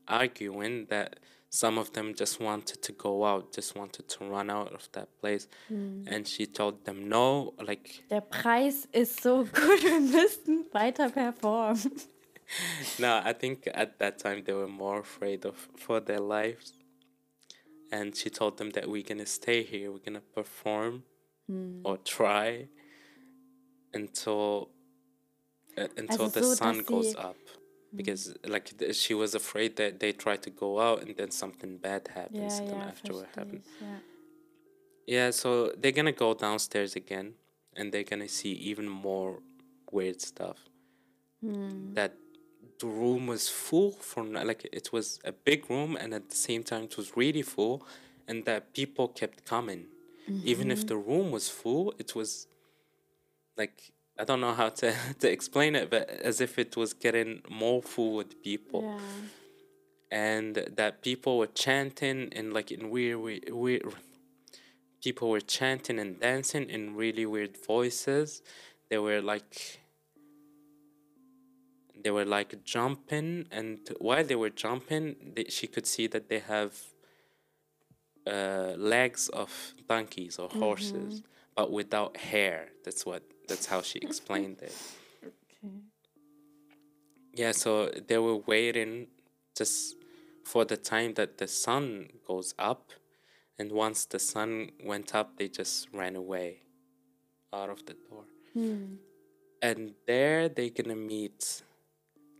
arguing 0.09 0.87
that 0.91 1.21
some 1.51 1.79
of 1.79 1.93
them 1.93 2.15
just 2.15 2.41
wanted 2.41 2.81
to 2.83 2.93
go 2.93 3.25
out, 3.25 3.53
just 3.53 3.77
wanted 3.77 4.09
to 4.09 4.25
run 4.25 4.51
out 4.51 4.73
of 4.73 4.89
that 4.93 5.09
place. 5.21 5.49
And 6.07 6.27
she 6.27 6.47
told 6.47 6.85
them 6.85 7.09
no, 7.09 7.55
like 7.61 8.05
Der 8.09 8.21
Preis 8.21 8.87
ist 8.93 9.21
so 9.21 9.45
gut, 9.45 9.83
wir 9.83 10.01
müssten 10.01 10.67
weiter 10.73 11.11
performen. 11.11 12.07
no, 12.99 13.21
I 13.25 13.33
think 13.33 13.69
at 13.73 13.99
that 13.99 14.19
time 14.19 14.43
they 14.45 14.53
were 14.53 14.69
more 14.69 15.01
afraid 15.01 15.45
of 15.45 15.69
for 15.77 16.01
their 16.01 16.21
lives. 16.21 16.73
And 17.93 18.15
she 18.15 18.31
told 18.31 18.59
them 18.59 18.71
that 18.71 18.89
we're 18.89 19.03
gonna 19.03 19.27
stay 19.27 19.63
here, 19.65 19.91
we're 19.91 19.99
gonna 19.99 20.21
perform 20.21 21.03
or 21.83 21.99
try 21.99 22.69
until 23.93 24.71
uh, 25.77 25.89
until 25.97 26.25
Also 26.27 26.41
the 26.41 26.47
so, 26.47 26.55
sun 26.55 26.83
goes 26.83 27.15
up. 27.17 27.37
Because 27.93 28.37
like 28.47 28.77
th- 28.79 28.95
she 28.95 29.15
was 29.15 29.35
afraid 29.35 29.75
that 29.77 29.99
they 29.99 30.13
tried 30.13 30.43
to 30.43 30.51
go 30.51 30.79
out 30.79 31.03
and 31.03 31.17
then 31.17 31.31
something 31.33 31.77
bad 31.79 32.09
happens 32.15 32.61
to 32.61 32.67
them 32.67 32.81
afterward 32.83 33.27
verstehe 33.27 33.37
happens. 33.39 33.67
ich, 33.67 33.81
ja. 33.81 34.01
Yeah, 35.07 35.31
so 35.33 35.73
they're 35.77 35.91
gonna 36.01 36.13
go 36.13 36.35
downstairs 36.35 36.95
again 36.95 37.35
and 37.77 37.91
they're 37.93 38.05
gonna 38.05 38.29
see 38.29 38.53
even 38.53 38.89
more 38.89 39.43
weird 39.91 40.21
stuff. 40.21 40.59
That 41.95 42.13
the 42.79 42.87
room 42.87 43.27
was 43.27 43.49
full 43.49 43.91
for 43.93 44.23
like 44.25 44.69
it 44.73 44.93
was 44.93 45.19
a 45.25 45.33
big 45.33 45.69
room 45.69 45.97
and 45.97 46.15
at 46.15 46.29
the 46.31 46.37
same 46.37 46.63
time 46.63 46.85
it 46.85 46.97
was 46.97 47.17
really 47.17 47.43
full 47.43 47.85
and 48.29 48.45
that 48.45 48.73
people 48.73 49.09
kept 49.09 49.45
coming. 49.45 49.87
Even 50.45 50.71
if 50.71 50.87
the 50.87 50.97
room 50.97 51.33
was 51.33 51.49
full, 51.49 51.93
it 51.99 52.15
was 52.15 52.47
like 53.57 53.93
I 54.21 54.25
don't 54.25 54.41
know 54.41 54.55
how 54.55 54.69
to, 54.69 54.95
to 55.21 55.31
explain 55.31 55.75
it, 55.75 55.91
but 55.91 56.09
as 56.11 56.41
if 56.41 56.59
it 56.59 56.77
was 56.77 56.93
getting 56.93 57.43
more 57.49 57.83
full 57.83 58.17
with 58.17 58.43
people. 58.43 58.83
Ja. 58.83 58.99
and 60.13 60.55
that 60.77 61.03
people 61.03 61.39
were 61.39 61.53
chanting 61.67 62.29
in 62.33 62.53
like 62.53 62.71
in 62.73 62.91
weird, 62.91 63.19
weird, 63.21 63.49
weird 63.51 63.85
people 65.03 65.31
were 65.31 65.41
chanting 65.41 65.99
and 65.99 66.21
dancing 66.21 66.69
in 66.69 66.95
really 66.97 67.27
weird 67.27 67.57
voices. 67.67 68.43
They 68.89 68.99
were 68.99 69.21
like 69.21 69.81
they 72.03 72.11
were 72.11 72.25
like 72.25 72.65
jumping. 72.65 73.47
And 73.51 73.79
while 73.99 74.25
they 74.25 74.37
were 74.37 74.51
jumping 74.51 75.17
they, 75.35 75.45
she 75.45 75.67
could 75.67 75.87
see 75.87 76.07
that 76.09 76.29
they 76.29 76.41
have 76.41 76.73
uh, 78.27 78.75
legs 78.77 79.29
of 79.29 79.75
donkeys 79.89 80.39
or 80.39 80.49
horses 80.49 81.23
but 81.57 81.71
without 81.71 82.17
hair. 82.17 82.69
That's 82.85 83.05
what 83.05 83.23
that's 83.51 83.67
how 83.73 83.81
she 83.91 83.99
explained 84.09 84.59
it 84.69 84.77
Okay. 85.29 85.75
yeah, 87.43 87.53
so 87.53 87.71
they 88.09 88.19
were 88.27 88.41
waiting 88.53 88.93
just 89.59 89.97
for 90.51 90.65
the 90.65 90.77
time 90.93 91.11
that 91.15 91.39
the 91.39 91.47
sun 91.47 92.09
goes 92.27 92.55
up. 92.59 92.83
And 93.59 93.71
once 93.73 94.07
the 94.07 94.19
sun 94.19 94.71
went 94.91 95.15
up, 95.15 95.29
they 95.39 95.49
just 95.49 95.89
ran 95.93 96.15
away 96.17 96.49
out 97.53 97.69
of 97.69 97.85
the 97.89 97.95
door. 98.09 98.25
Hmm. 98.55 98.95
And 99.61 99.81
there 100.07 100.49
they're 100.49 100.71
gonna 100.79 100.97
meet 101.15 101.63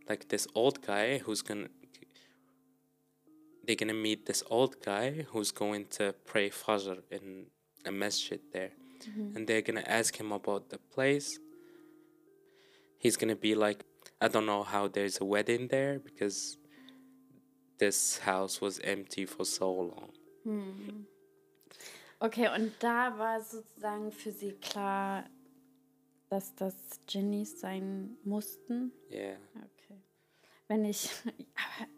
like 0.09 0.23
this 0.33 0.47
old 0.55 0.77
guy 0.91 1.19
who's 1.19 1.41
gonna. 1.43 1.69
They're 3.65 3.81
gonna 3.83 4.01
meet 4.09 4.25
this 4.25 4.43
old 4.49 4.73
guy 4.83 5.07
who's 5.29 5.51
going 5.51 5.85
to 5.97 6.05
pray 6.31 6.49
Fajr 6.49 6.97
in 7.11 7.25
a 7.85 7.91
masjid 7.91 8.41
there. 8.51 8.71
And 9.35 9.47
they're 9.47 9.61
gonna 9.61 9.83
ask 9.87 10.15
him 10.19 10.31
about 10.31 10.69
the 10.69 10.77
place 10.77 11.39
he's 12.97 13.17
gonna 13.17 13.35
be 13.35 13.55
like 13.55 13.83
i 14.19 14.27
don't 14.27 14.45
know 14.45 14.63
how 14.63 14.87
there's 14.87 15.19
a 15.19 15.25
wedding 15.25 15.67
there 15.69 15.97
because 15.99 16.57
this 17.79 18.19
house 18.19 18.61
was 18.61 18.79
empty 18.83 19.25
for 19.25 19.43
so 19.45 19.71
long 19.71 20.11
Okay, 22.23 22.47
und 22.47 22.71
da 22.79 23.17
war 23.17 23.41
sozusagen 23.41 24.11
für 24.11 24.31
sie 24.31 24.51
klar, 24.61 25.25
dass 26.29 26.53
das 26.55 26.75
Genies 27.07 27.59
sein 27.59 28.15
mussten. 28.23 28.91
yeah 29.09 29.37
Okay. 29.57 29.99
Wenn 30.67 30.85
ich. 30.85 31.09
Aber, 31.25 31.89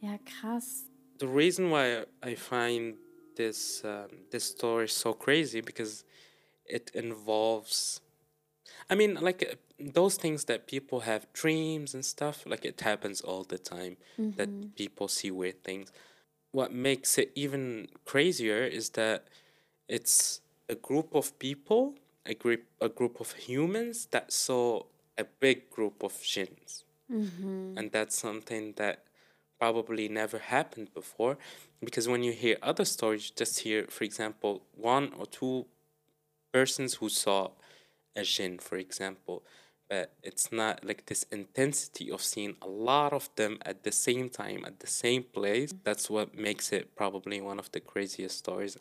ja, 0.00 0.18
krass. 0.18 0.84
the 1.18 1.26
reason 1.26 1.70
why 1.70 2.04
i 2.22 2.34
find 2.34 2.96
this 3.36 3.82
um, 3.84 4.08
this 4.30 4.44
story 4.44 4.86
so 4.86 5.14
crazy 5.14 5.62
because 5.62 6.04
it 6.66 6.90
involves 6.94 8.00
i 8.90 8.94
mean 8.94 9.14
like 9.20 9.42
uh, 9.42 9.54
those 9.78 10.16
things 10.16 10.44
that 10.44 10.66
people 10.66 11.00
have 11.00 11.26
dreams 11.32 11.94
and 11.94 12.04
stuff 12.04 12.44
like 12.46 12.64
it 12.64 12.80
happens 12.80 13.20
all 13.20 13.44
the 13.44 13.58
time 13.58 13.96
that 14.36 14.48
people 14.76 15.08
see 15.08 15.30
weird 15.30 15.62
things. 15.64 15.90
What 16.52 16.72
makes 16.72 17.18
it 17.18 17.32
even 17.34 17.88
crazier 18.04 18.62
is 18.64 18.90
that 18.90 19.26
it's 19.88 20.40
a 20.68 20.76
group 20.76 21.14
of 21.14 21.36
people 21.38 21.94
a 22.26 22.34
group 22.34 22.62
a 22.80 22.88
group 22.88 23.20
of 23.20 23.32
humans 23.32 24.06
that 24.12 24.32
saw 24.32 24.82
a 25.18 25.24
big 25.40 25.70
group 25.70 26.02
of 26.02 26.14
jinns. 26.22 26.84
And 27.76 27.90
that's 27.92 28.16
something 28.16 28.74
that 28.76 29.04
probably 29.58 30.08
never 30.08 30.38
happened 30.38 30.94
before 30.94 31.36
because 31.84 32.06
when 32.08 32.22
you 32.22 32.32
hear 32.32 32.56
other 32.62 32.84
stories 32.84 33.28
you 33.28 33.34
just 33.36 33.60
hear 33.60 33.86
for 33.88 34.04
example 34.04 34.62
one 34.76 35.12
or 35.18 35.26
two 35.26 35.66
persons 36.56 36.90
who 37.00 37.08
saw 37.08 37.40
a 38.16 38.22
jinn 38.22 38.54
for 38.68 38.76
example 38.86 39.38
but 39.90 40.06
it's 40.22 40.46
not 40.60 40.76
like 40.88 41.02
this 41.10 41.22
intensity 41.30 42.06
of 42.10 42.20
seeing 42.22 42.54
a 42.62 42.68
lot 42.90 43.12
of 43.12 43.28
them 43.36 43.58
at 43.70 43.82
the 43.86 43.92
same 43.92 44.28
time 44.40 44.60
at 44.64 44.76
the 44.84 44.92
same 45.02 45.22
place 45.38 45.70
that's 45.88 46.06
what 46.14 46.28
makes 46.48 46.66
it 46.78 46.84
probably 47.00 47.38
one 47.40 47.58
of 47.58 47.68
the 47.72 47.80
craziest 47.80 48.36
stories 48.38 48.74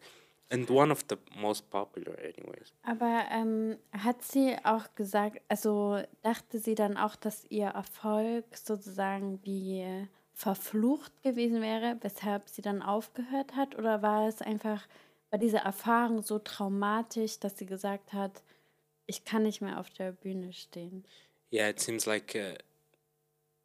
and 0.52 0.70
one 0.70 0.92
of 0.92 1.02
the 1.08 1.18
most 1.46 1.62
popular 1.72 2.16
anyways 2.32 2.72
Aber 2.84 3.26
ähm, 3.32 3.78
hat 3.92 4.22
sie 4.24 4.56
auch 4.64 4.94
gesagt, 4.96 5.42
also 5.50 6.04
dachte 6.22 6.60
sie 6.60 6.76
dann 6.76 6.98
auch, 6.98 7.16
dass 7.16 7.46
ihr 7.50 7.68
Erfolg 7.68 8.46
sozusagen 8.56 9.40
wie 9.44 10.08
verflucht 10.34 11.22
gewesen 11.24 11.62
wäre, 11.62 11.98
weshalb 12.02 12.50
sie 12.50 12.62
dann 12.62 12.82
aufgehört 12.82 13.56
hat? 13.56 13.76
Oder 13.78 14.02
war 14.02 14.28
es 14.28 14.42
einfach, 14.42 14.88
war 15.34 15.40
diese 15.40 15.58
Erfahrung 15.58 16.22
so 16.22 16.38
traumatisch, 16.40 17.40
dass 17.40 17.58
sie 17.58 17.66
gesagt 17.66 18.14
hat, 18.14 18.44
ich 19.08 19.26
kann 19.26 19.44
nicht 19.44 19.62
mehr 19.62 19.80
auf 19.80 19.90
der 19.90 20.12
Bühne 20.14 20.54
stehen? 20.54 21.04
yeah 21.52 21.70
it 21.70 21.80
seems 21.80 22.08
like 22.08 22.36
uh, 22.36 22.56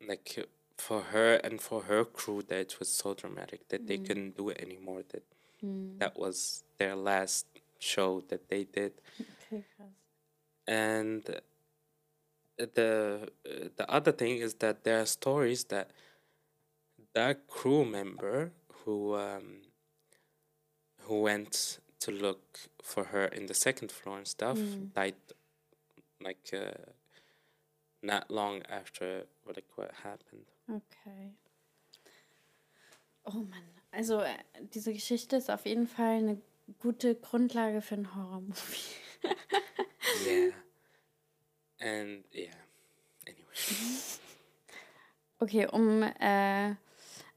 like 0.07 0.37
uh, 0.39 0.45
for 0.77 1.03
her 1.13 1.41
and 1.43 1.61
for 1.61 1.85
her 1.89 2.05
crew 2.05 2.43
that 2.43 2.59
it 2.61 2.81
was 2.81 2.89
so 2.89 3.15
dramatic 3.15 3.67
that 3.69 3.87
they 3.87 3.97
couldn't 3.99 4.37
do 4.37 4.51
it 4.51 4.61
anymore 4.61 5.03
that 5.09 5.23
that 5.99 6.19
was 6.19 6.65
their 6.79 6.95
last 6.95 7.47
show 7.79 8.21
that 8.29 8.49
they 8.51 8.65
did 8.65 8.93
Okay, 9.19 9.65
krass. 9.75 9.89
and 10.67 11.31
uh, 11.31 12.67
the 12.75 13.31
uh, 13.47 13.69
the 13.77 13.91
other 13.91 14.13
thing 14.13 14.37
is 14.37 14.55
that 14.57 14.85
there 14.85 15.01
are 15.01 15.07
stories 15.07 15.65
that 15.65 15.91
that 17.15 17.47
crew 17.49 17.85
member 17.87 18.53
who 18.85 19.15
um, 19.15 19.63
who 21.09 21.23
went 21.23 21.81
to 22.01 22.11
look 22.11 22.59
for 22.83 23.05
her 23.05 23.25
in 23.25 23.47
the 23.47 23.55
second 23.55 23.91
floor 23.91 24.19
and 24.19 24.27
stuff 24.27 24.59
died 24.95 25.15
like 26.21 26.51
uh, 26.53 26.93
not 28.03 28.31
long 28.31 28.63
after 28.69 29.25
what 29.45 29.57
like 29.57 29.67
what 29.77 29.91
happened. 30.03 30.47
Okay. 30.71 31.33
Oh 33.25 33.43
Mann, 33.43 33.63
also 33.93 34.21
äh, 34.21 34.37
diese 34.75 34.93
Geschichte 34.93 35.37
ist 35.37 35.51
auf 35.51 35.67
jeden 35.67 35.87
Fall 35.87 36.19
eine 36.19 36.41
gute 36.79 37.15
Grundlage 37.15 37.81
für 37.83 37.95
ein 37.95 38.15
Horrormovie. 38.15 38.95
yeah. 40.27 40.51
And 41.81 42.25
yeah. 42.35 42.55
Anyway. 43.27 43.45
Okay, 45.41 45.69
um 45.71 46.03
äh, 46.03 46.75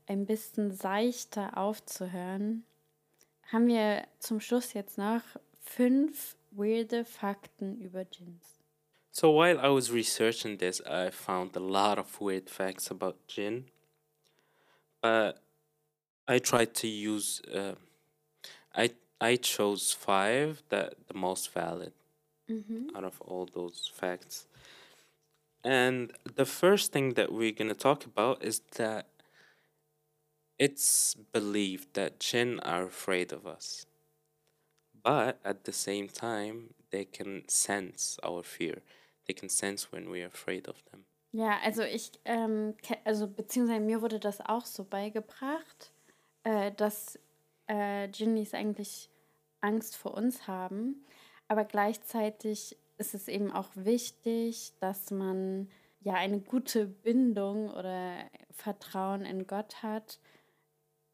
ein 0.07 0.25
bisschen 0.25 0.71
seichter 0.71 1.55
aufzuhören, 1.55 2.65
haben 3.51 3.67
wir 3.67 4.07
zum 4.19 4.39
Schluss 4.39 4.73
jetzt 4.73 4.97
noch 4.97 5.21
fünf 5.59 6.35
weirde 6.51 7.05
Fakten 7.05 7.79
über 7.81 8.05
Djinns. 8.05 8.59
So 9.13 9.33
while 9.33 9.59
I 9.59 9.67
was 9.67 9.91
researching 9.91 10.57
this, 10.57 10.81
I 10.85 11.11
found 11.11 11.55
a 11.57 11.59
lot 11.59 11.97
of 11.97 12.21
weird 12.21 12.49
facts 12.49 12.89
about 12.89 13.15
jinn. 13.27 13.65
But 15.01 15.41
I 16.27 16.39
tried 16.39 16.73
to 16.75 16.87
use. 16.87 17.41
Uh, 17.53 17.75
I 18.73 18.91
I 19.19 19.37
chose 19.37 19.93
five 19.93 20.63
that 20.69 20.95
the 21.07 21.17
most 21.17 21.51
valid 21.53 21.93
out 22.95 23.03
of 23.03 23.21
all 23.21 23.45
those 23.45 23.91
facts. 23.93 24.47
And 25.63 26.11
the 26.35 26.45
first 26.45 26.91
thing 26.91 27.13
that 27.13 27.31
we're 27.31 27.51
gonna 27.51 27.73
talk 27.73 28.05
about 28.05 28.43
is 28.43 28.61
that 28.77 29.07
it's 30.61 31.15
believed 31.31 31.93
that 31.95 32.19
jinn 32.19 32.59
are 32.59 32.83
afraid 32.83 33.33
of 33.33 33.47
us. 33.47 33.87
But 35.03 35.39
at 35.43 35.63
the 35.63 35.71
same 35.71 36.07
time, 36.07 36.75
they 36.91 37.05
can 37.05 37.43
sense 37.47 38.19
our 38.23 38.43
fear. 38.43 38.83
They 39.25 39.33
can 39.33 39.49
sense 39.49 39.91
when 39.91 40.09
we're 40.11 40.27
afraid 40.27 40.67
of 40.67 40.83
them. 40.91 41.05
Ja, 41.33 41.59
also 41.63 41.81
ich, 41.81 42.11
ähm, 42.25 42.75
also 43.05 43.25
beziehungsweise 43.25 43.79
mir 43.79 44.01
wurde 44.01 44.19
das 44.19 44.41
auch 44.41 44.65
so 44.65 44.83
beigebracht, 44.83 45.91
äh, 46.43 46.71
dass 46.73 47.17
äh, 47.67 48.09
Ginnies 48.09 48.53
eigentlich 48.53 49.09
Angst 49.61 49.95
vor 49.95 50.13
uns 50.13 50.45
haben. 50.47 51.05
Aber 51.47 51.63
gleichzeitig 51.63 52.77
ist 52.97 53.15
es 53.15 53.27
eben 53.27 53.51
auch 53.51 53.69
wichtig, 53.75 54.73
dass 54.79 55.09
man 55.09 55.69
ja 56.01 56.13
eine 56.13 56.39
gute 56.39 56.85
Bindung 56.85 57.71
oder 57.71 58.29
Vertrauen 58.51 59.25
in 59.25 59.47
Gott 59.47 59.81
hat, 59.81 60.19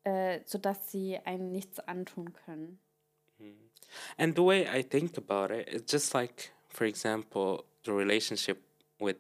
äh, 0.08 0.42
sodass 0.46 0.90
sie 0.90 1.18
einem 1.26 1.52
nichts 1.52 1.80
antun 1.80 2.32
können. 2.34 2.80
And 4.18 4.36
the 4.36 4.44
way 4.44 4.66
I 4.66 4.82
think 4.82 5.18
about 5.18 5.52
it, 5.52 5.68
it's 5.68 5.92
just 5.92 6.14
like, 6.14 6.52
for 6.70 6.86
example, 6.86 7.66
the 7.84 7.94
relationship 7.94 8.58
with 9.00 9.18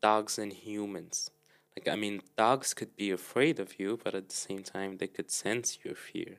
dogs 0.00 0.38
and 0.38 0.52
humans. 0.52 1.30
Like, 1.76 1.88
I 1.88 1.96
mean, 1.96 2.22
dogs 2.36 2.72
could 2.74 2.96
be 2.96 3.10
afraid 3.10 3.58
of 3.58 3.78
you, 3.78 3.98
but 4.02 4.14
at 4.14 4.28
the 4.28 4.34
same 4.34 4.62
time, 4.62 4.98
they 4.98 5.08
could 5.08 5.30
sense 5.30 5.78
your 5.84 5.94
fear. 5.94 6.38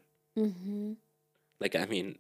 Like, 1.60 1.76
I 1.76 1.86
mean, 1.86 2.18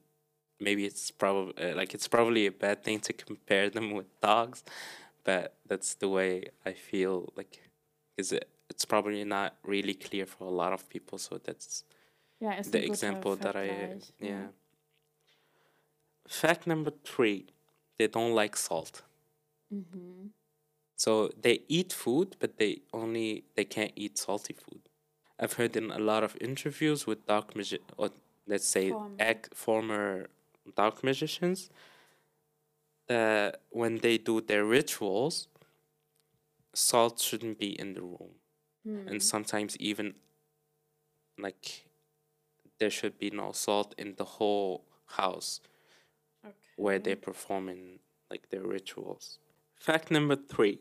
maybe 0.59 0.85
it's 0.85 1.11
probably 1.11 1.53
uh, 1.57 1.75
like 1.75 1.93
it's 1.93 2.07
probably 2.07 2.45
a 2.45 2.51
bad 2.51 2.83
thing 2.83 2.99
to 2.99 3.13
compare 3.13 3.69
them 3.69 3.91
with 3.91 4.07
dogs, 4.21 4.63
but 5.23 5.55
that's 5.67 5.95
the 5.95 6.09
way 6.09 6.49
I 6.65 6.73
feel. 6.73 7.31
Like, 7.35 7.61
is 8.17 8.31
it, 8.31 8.47
it's 8.71 8.85
probably 8.93 9.23
not 9.37 9.49
really 9.73 9.95
clear 10.07 10.25
for 10.25 10.43
a 10.53 10.55
lot 10.61 10.71
of 10.77 10.81
people. 10.93 11.17
So 11.17 11.31
that's 11.47 11.83
ist 12.59 12.71
the 12.71 12.83
example 12.91 13.33
that 13.43 13.55
I 13.55 13.67
Vergleich, 13.67 14.11
yeah. 14.19 14.47
Fact 16.27 16.61
number 16.71 16.93
three, 17.11 17.39
they 17.97 18.07
don't 18.07 18.35
like 18.41 18.55
salt. 18.67 18.95
Mm-hmm. 19.73 20.27
So 20.95 21.11
they 21.45 21.55
eat 21.77 21.91
food, 22.03 22.29
but 22.41 22.51
they 22.61 22.73
only 23.01 23.29
they 23.55 23.65
can't 23.75 23.93
eat 24.03 24.13
salty 24.17 24.55
food. 24.63 24.81
I've 25.41 25.53
heard 25.59 25.75
in 25.81 25.87
a 25.91 26.03
lot 26.11 26.23
of 26.27 26.31
interviews 26.49 26.99
with 27.07 27.19
dark 27.33 27.47
magi- 27.55 27.87
or 27.97 28.07
let's 28.51 28.69
say 28.75 28.85
Former. 28.89 29.35
former 29.65 30.27
dark 30.81 31.03
magicians 31.03 31.59
that 33.07 33.61
when 33.79 33.93
they 34.05 34.15
do 34.29 34.35
their 34.49 34.65
rituals, 34.77 35.35
salt 36.73 37.15
shouldn't 37.19 37.57
be 37.65 37.71
in 37.81 37.93
the 37.97 38.01
room, 38.01 38.35
and 39.05 39.21
sometimes 39.21 39.77
even 39.77 40.15
like 41.37 41.85
there 42.79 42.89
should 42.89 43.17
be 43.17 43.29
no 43.29 43.51
salt 43.51 43.93
in 43.97 44.15
the 44.15 44.25
whole 44.25 44.85
house 45.17 45.61
where 46.75 46.99
they're 46.99 47.15
performing 47.15 47.99
like 48.29 48.49
their 48.49 48.63
rituals. 48.63 49.39
Fact 49.75 50.11
number 50.11 50.35
three 50.35 50.79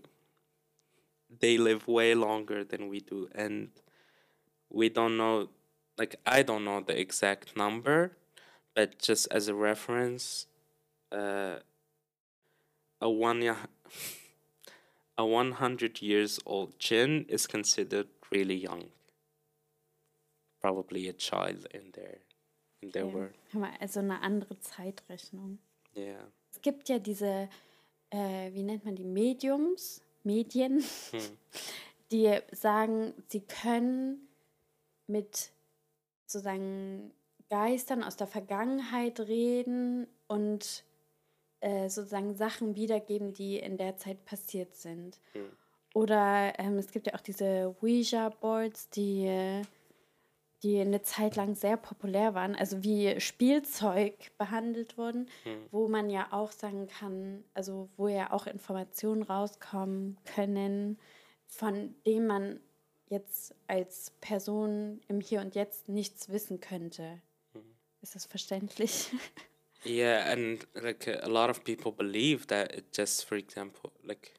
they 1.41 1.57
live 1.59 1.87
way 1.87 2.15
longer 2.15 2.65
than 2.65 2.89
we 2.89 3.01
do, 3.01 3.29
and 3.35 3.71
we 4.71 4.89
don't 4.89 5.17
know, 5.17 5.49
like, 5.99 6.17
I 6.27 6.43
don't 6.43 6.65
know 6.65 6.81
the 6.81 6.99
exact 6.99 7.57
number, 7.57 8.17
but 8.75 8.99
just 8.99 9.29
as 9.31 9.49
a 9.49 9.55
reference, 9.55 10.47
uh, 11.13 11.57
a 13.01 13.11
one 13.11 13.43
ya- 13.43 13.67
a 15.21 15.25
100 15.25 16.01
years 16.01 16.41
old 16.47 16.79
jinn 16.79 17.27
is 17.29 17.47
considered 17.47 18.09
really 18.31 18.55
young. 18.57 18.85
Probably 20.61 21.09
a 21.09 21.13
child 21.13 21.67
in 21.75 21.93
their 21.93 22.19
in 22.81 22.93
their. 22.93 23.05
Hör 23.53 23.61
mal, 23.61 23.71
also 23.81 24.01
eine 24.01 24.21
andere 24.23 24.59
Zeitrechnung. 24.61 25.59
Yeah. 25.95 26.27
Es 26.51 26.63
gibt 26.63 26.89
ja 26.89 26.99
diese, 26.99 27.49
äh, 28.11 28.53
wie 28.53 28.63
nennt 28.63 28.85
man 28.85 28.97
die, 28.97 29.05
Mediums, 29.05 30.03
Medien, 30.25 30.83
die 32.11 32.39
sagen, 32.53 33.15
sie 33.29 33.41
können 33.41 34.29
mit 35.07 35.51
sozusagen 36.27 37.13
Geistern 37.49 38.05
aus 38.05 38.17
der 38.17 38.27
Vergangenheit 38.27 39.21
reden 39.21 40.07
und 40.29 40.85
äh, 41.61 41.89
sozusagen 41.89 42.35
Sachen 42.35 42.75
wiedergeben, 42.77 43.33
die 43.33 43.59
in 43.59 43.77
der 43.77 43.97
Zeit 43.97 44.25
passiert 44.25 44.77
sind. 44.77 45.19
Oder 45.95 46.59
ähm, 46.59 46.79
es 46.79 46.93
gibt 46.93 47.07
ja 47.07 47.15
auch 47.15 47.21
diese 47.21 47.75
Ouija-Boards, 47.83 48.91
die, 48.91 49.63
die 50.63 50.81
eine 50.81 51.03
Zeit 51.03 51.37
lang 51.37 51.55
sehr 51.55 51.77
populär 51.77 52.35
waren, 52.35 52.55
also 52.55 52.83
wie 52.85 53.21
Spielzeug 53.21 54.15
behandelt 54.39 54.97
wurden, 54.97 55.29
wo 55.71 55.89
man 55.89 56.09
ja 56.09 56.29
auch 56.31 56.53
sagen 56.53 56.87
kann, 56.87 57.45
also 57.55 57.89
wo 57.97 58.09
ja 58.09 58.33
auch 58.33 58.47
Informationen 58.47 59.23
rauskommen 59.23 60.17
können, 60.25 60.99
von 61.47 61.95
denen 62.07 62.27
man 62.27 62.61
jetzt 63.09 63.55
als 63.67 64.13
Person 64.21 65.01
im 65.09 65.21
Hier 65.21 65.41
und 65.41 65.57
Jetzt 65.57 65.89
nichts 65.89 66.29
wissen 66.29 66.61
könnte. 66.61 67.21
Ist 68.01 68.15
das 68.15 68.25
verständlich? 68.25 69.11
Yeah, 69.85 70.31
and 70.31 70.65
like 70.83 71.09
a 71.23 71.29
lot 71.29 71.51
of 71.51 71.65
people 71.65 71.93
believe 71.93 72.47
that 72.49 72.75
it 72.75 72.93
just, 72.93 73.27
for 73.27 73.37
example, 73.37 73.93
like 74.05 74.35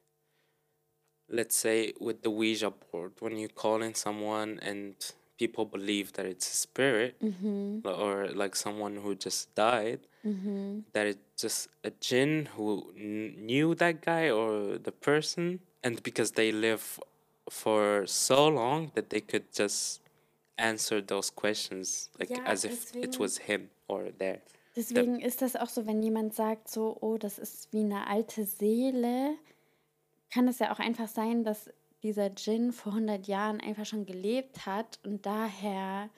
let's 1.30 1.56
say 1.56 1.93
with 1.99 2.21
the 2.21 2.30
Ouija 2.30 2.71
board, 2.71 3.13
when 3.19 3.38
you 3.38 3.47
call 3.47 3.82
in 3.82 3.95
someone 3.95 4.60
and 4.62 4.93
people 5.39 5.65
believe 5.65 6.13
that 6.13 6.25
it's 6.25 6.51
a 6.51 6.56
spirit 6.56 7.15
mm-hmm. 7.19 7.80
or 7.88 8.27
like 8.36 8.56
someone 8.56 8.97
who 8.97 9.15
just 9.15 9.54
died, 9.56 10.01
mm-hmm. 10.25 10.80
that 10.93 11.08
it's 11.08 11.41
just 11.41 11.69
a 11.84 11.91
jinn 11.99 12.49
who 12.56 12.93
kn- 12.95 13.34
knew 13.39 13.73
that 13.73 14.01
guy 14.01 14.30
or 14.30 14.77
the 14.77 14.91
person, 14.91 15.60
and 15.84 16.04
because 16.04 16.32
they 16.34 16.51
live 16.51 16.99
for 17.49 18.06
so 18.06 18.47
long 18.47 18.91
that 18.93 19.10
they 19.10 19.21
could 19.21 19.51
just 19.51 20.01
answer 20.58 21.01
those 21.01 21.32
questions 21.32 22.10
like 22.19 22.30
Ja, 22.30 22.43
as 22.45 22.63
if 22.63 22.95
it 22.95 23.17
was 23.17 23.39
him 23.39 23.69
or 23.88 24.10
there. 24.19 24.41
Deswegen 24.76 25.20
ist 25.20 25.42
das 25.42 25.56
auch 25.56 25.68
so, 25.68 25.86
wenn 25.86 26.02
jemand 26.02 26.34
sagt 26.34 26.70
so, 26.70 26.98
oh, 27.02 27.18
das 27.18 27.40
ist 27.40 27.74
wie 27.74 27.80
eine 27.82 28.08
alte 28.08 28.46
Seele, 28.46 29.36
kann 30.34 30.48
es 30.48 30.60
ja 30.60 30.74
auch 30.74 30.80
einfach 30.80 31.10
sein, 31.10 31.44
dass 31.44 31.70
dieser 32.04 32.30
Djinn 32.30 32.72
vor 32.72 32.94
100 32.94 33.28
Jahren 33.28 33.60
einfach 33.60 33.86
schon 33.86 34.06
gelebt 34.06 34.66
hat 34.66 35.00
und 35.04 35.26
daher 35.26 36.10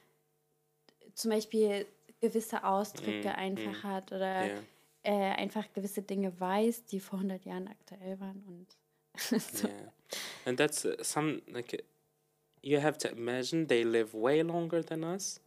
zum 1.16 1.32
Beispiel 1.32 1.86
gewisse 2.22 2.64
Ausdrücke 2.64 3.36
einfach 3.36 3.84
hat 3.84 4.12
oder 4.12 4.46
Yeah. 4.46 4.62
äh, 5.04 5.32
einfach 5.36 5.72
gewisse 5.74 6.02
Dinge 6.02 6.40
weiß, 6.40 6.86
die 6.86 7.00
vor 7.02 7.20
100 7.20 7.44
Jahren 7.46 7.68
aktuell 7.68 8.20
waren 8.20 8.44
und 8.48 8.68
so. 9.42 9.68
Yeah, 9.68 9.92
and 10.46 10.58
that's 10.58 10.86
uh, 10.86 10.96
some 11.02 11.42
like 11.48 11.84
you 12.62 12.82
have 12.82 12.98
to 13.00 13.10
imagine 13.10 13.68
they 13.68 13.84
live 13.84 14.14
way 14.14 14.42
longer 14.42 14.82
than 14.86 15.04
us, 15.04 15.42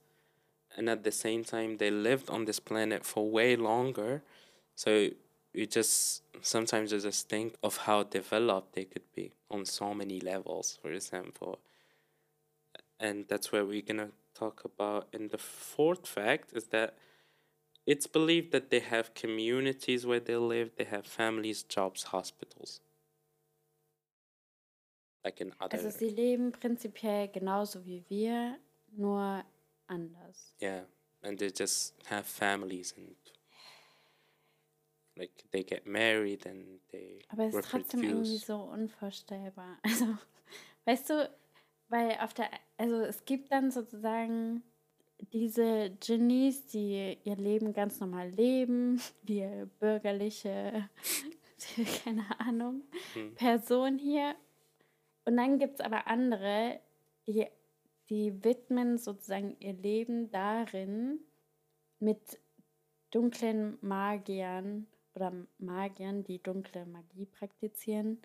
and 0.77 0.89
at 0.89 1.05
the 1.05 1.13
same 1.13 1.45
time 1.45 1.77
they 1.79 1.91
lived 1.91 2.31
on 2.31 2.45
this 2.45 2.61
planet 2.61 3.05
for 3.05 3.31
way 3.31 3.57
longer. 3.57 4.23
So 4.75 5.11
you 5.53 5.67
just 5.67 6.23
sometimes 6.43 6.93
you 6.93 7.01
just 7.01 7.29
think 7.29 7.55
of 7.63 7.79
how 7.79 8.03
developed 8.03 8.75
they 8.75 8.85
could 8.85 9.11
be 9.15 9.33
on 9.51 9.65
so 9.65 9.95
many 9.95 10.21
levels. 10.21 10.79
For 10.81 10.93
example, 10.93 11.59
and 13.01 13.27
that's 13.29 13.53
where 13.53 13.65
we're 13.65 13.83
gonna 13.83 14.11
talk 14.35 14.65
about. 14.65 15.09
And 15.13 15.31
the 15.31 15.39
fourth 15.39 16.07
fact 16.07 16.53
is 16.53 16.67
that 16.69 16.97
it's 17.87 18.07
believed 18.07 18.51
that 18.53 18.71
they 18.71 18.81
have 18.81 19.15
communities 19.15 20.05
where 20.05 20.21
they 20.21 20.37
live. 20.37 20.73
They 20.77 20.85
have 20.85 21.07
families, 21.07 21.63
jobs, 21.63 22.03
hospitals. 22.05 22.81
Like 25.25 25.41
in 25.41 25.53
other, 25.61 25.77
Also 25.77 25.91
sie 25.91 26.09
leben 26.11 26.53
prinzipiell 26.53 27.29
genauso 27.29 27.85
wie 27.85 28.05
wir, 28.09 28.59
nur 28.97 29.45
anders. 29.89 30.55
yeah, 30.61 30.83
and 31.23 31.39
they 31.39 31.51
just 31.51 31.95
have 32.07 32.27
families 32.27 32.95
and 32.97 33.15
like 35.17 35.45
they 35.51 35.63
get 35.63 35.87
married 35.87 36.47
and 36.47 36.81
they 36.93 37.19
Aber 37.29 37.45
es 37.45 37.55
ist 37.55 37.71
trotzdem 37.71 38.03
irgendwie 38.03 38.39
so 38.39 38.63
unvorstellbar. 38.63 39.79
Also, 39.83 40.07
weißt 40.85 41.11
du, 41.11 41.31
weil 41.89 42.19
auf 42.21 42.35
der, 42.35 42.51
also 42.77 42.97
es 43.03 43.25
gibt 43.25 43.51
dann 43.51 43.71
sozusagen 43.71 44.63
diese 45.33 45.91
Genies, 46.01 46.67
die 46.67 47.19
ihr 47.25 47.37
Leben 47.37 47.73
ganz 47.73 48.01
normal 48.01 48.31
leben, 48.31 49.01
wie 49.23 49.47
bürgerliche, 49.81 50.89
keine 52.05 52.25
Ahnung, 52.39 52.83
Person 53.37 53.99
hier. 53.99 54.35
Und 55.25 55.37
dann 55.37 55.59
gibt 55.59 55.75
es 55.75 55.81
aber 55.81 56.07
andere, 56.07 56.81
die, 57.27 57.47
die 58.11 58.45
widmen 58.45 58.99
sozusagen 58.99 59.57
ihr 59.61 59.73
Leben 59.75 60.31
darin, 60.31 61.21
mit 61.99 62.39
dunklen 63.11 63.79
Magiern 63.81 64.87
oder 65.15 65.33
Magiern, 65.59 66.25
die 66.25 66.43
dunkle 66.43 66.85
Magie 66.87 67.27
praktizieren. 67.27 68.21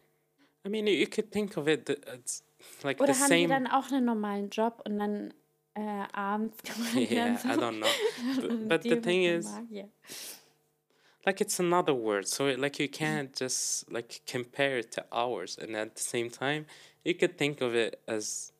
I 0.66 0.70
mean, 0.70 0.86
you 0.88 1.08
could 1.08 1.32
think 1.32 1.58
of 1.58 1.68
it 1.68 1.90
as 2.08 2.44
like 2.84 3.00
Oder 3.02 3.14
the 3.14 3.22
haben 3.22 3.30
die 3.30 3.36
same. 3.44 3.48
dann 3.48 3.68
auch 3.68 3.92
einen 3.92 4.06
normalen 4.06 4.50
Job 4.50 4.82
und 4.86 5.00
dann 5.00 5.34
äh, 5.74 6.04
abends 6.14 6.62
gemacht 6.62 6.96
Yeah, 6.96 7.42
werden. 7.44 7.50
I 7.50 7.54
don't 7.56 7.78
know. 7.80 7.88
But, 8.48 8.68
but 8.70 8.84
the 8.84 8.90
Die 8.90 9.02
thing 9.02 9.24
is, 9.24 9.46
Magier. 9.48 9.90
like 11.26 11.40
it's 11.42 11.60
another 11.60 11.94
word 11.96 12.28
so 12.28 12.46
like 12.48 12.80
you 12.80 12.88
can't 12.88 13.34
just 13.40 13.90
like 13.92 14.22
compare 14.26 14.80
it 14.80 14.92
to 14.92 15.04
ours 15.12 15.58
and 15.58 15.76
at 15.76 15.96
the 15.96 16.02
same 16.02 16.30
time 16.30 16.66
you 17.04 17.14
could 17.16 17.38
think 17.38 17.62
of 17.62 17.74
it 17.76 18.00
as 18.08 18.52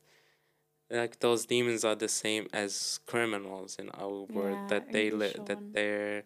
like 0.92 1.20
those 1.20 1.46
demons 1.46 1.84
are 1.86 1.96
the 1.96 2.08
same 2.08 2.48
as 2.54 3.00
criminals 3.06 3.78
in 3.80 3.90
our 3.92 4.26
world 4.30 4.70
that 4.70 4.92
they 4.92 5.10
live 5.10 5.46
that 5.46 5.60
they're 5.74 6.24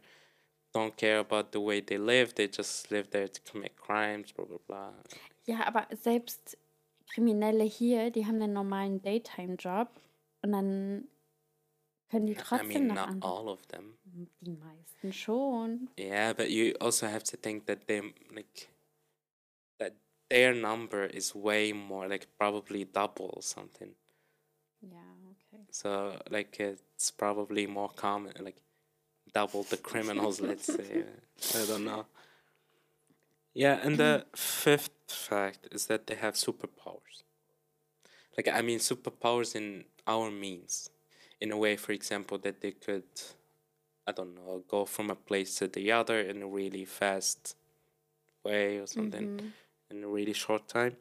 don't 0.73 0.97
care 0.97 1.19
about 1.19 1.51
the 1.51 1.59
way 1.59 1.79
they 1.79 1.97
live 1.97 2.35
they 2.35 2.47
just 2.47 2.91
live 2.91 3.09
there 3.11 3.27
to 3.27 3.39
commit 3.41 3.77
crimes 3.77 4.31
blah 4.31 4.45
blah 4.45 4.57
blah. 4.67 4.93
Ja, 5.47 5.67
aber 5.67 5.87
selbst 5.95 6.57
Kriminelle 7.13 7.63
hier, 7.63 8.09
die 8.09 8.25
haben 8.25 8.41
einen 8.41 8.53
normalen 8.53 9.01
Daytime-Job 9.01 9.89
und 10.41 10.51
dann 10.51 11.07
können 12.09 12.25
die 12.25 12.35
trotzdem 12.35 12.71
i 12.71 12.73
mean 12.73 12.87
noch 12.87 13.13
not 13.13 13.23
all 13.23 13.47
of 13.47 13.65
them. 13.67 13.97
Die 14.41 14.51
meisten 14.51 15.13
schon. 15.13 15.89
yeah 15.97 16.33
but 16.33 16.49
you 16.49 16.73
also 16.79 17.07
have 17.07 17.23
to 17.23 17.37
think 17.37 17.65
that 17.67 17.87
they 17.87 18.01
like 18.33 18.69
that 19.79 19.93
their 20.29 20.53
number 20.53 21.05
is 21.05 21.35
way 21.35 21.71
more 21.73 22.07
like 22.07 22.27
probably 22.37 22.85
double 22.85 23.29
or 23.35 23.41
something 23.41 23.95
Ja, 24.91 25.03
okay. 25.31 25.63
So 25.71 26.19
like 26.29 26.59
it's 26.59 27.11
probably 27.11 27.67
more 27.67 27.89
common, 27.95 28.33
like 28.39 28.57
double 29.33 29.63
the 29.63 29.77
criminals. 29.77 30.39
let's 30.49 30.65
say. 30.65 31.03
I 31.55 31.65
don't 31.65 31.83
know. 31.85 32.05
Yeah, 33.53 33.79
and 33.83 33.97
the 33.97 34.25
fifth 34.35 34.91
fact 35.07 35.67
is 35.71 35.85
that 35.87 36.07
they 36.07 36.15
have 36.15 36.33
superpowers. 36.35 37.23
Like 38.37 38.47
I 38.49 38.61
mean, 38.61 38.79
superpowers 38.79 39.55
in 39.55 39.85
our 40.05 40.29
means, 40.31 40.89
in 41.39 41.51
a 41.51 41.57
way. 41.57 41.77
For 41.77 41.93
example, 41.93 42.37
that 42.39 42.61
they 42.61 42.71
could, 42.71 43.03
I 44.07 44.11
don't 44.11 44.35
know, 44.35 44.63
go 44.67 44.85
from 44.85 45.09
a 45.09 45.15
place 45.15 45.55
to 45.59 45.67
the 45.67 45.91
other 45.91 46.19
in 46.19 46.41
a 46.41 46.47
really 46.47 46.85
fast 46.85 47.55
way 48.43 48.77
or 48.77 48.87
something 48.87 49.27
Mhm. 49.29 49.51
in 49.89 50.03
a 50.03 50.07
really 50.07 50.33
short 50.33 50.67
time. 50.67 50.97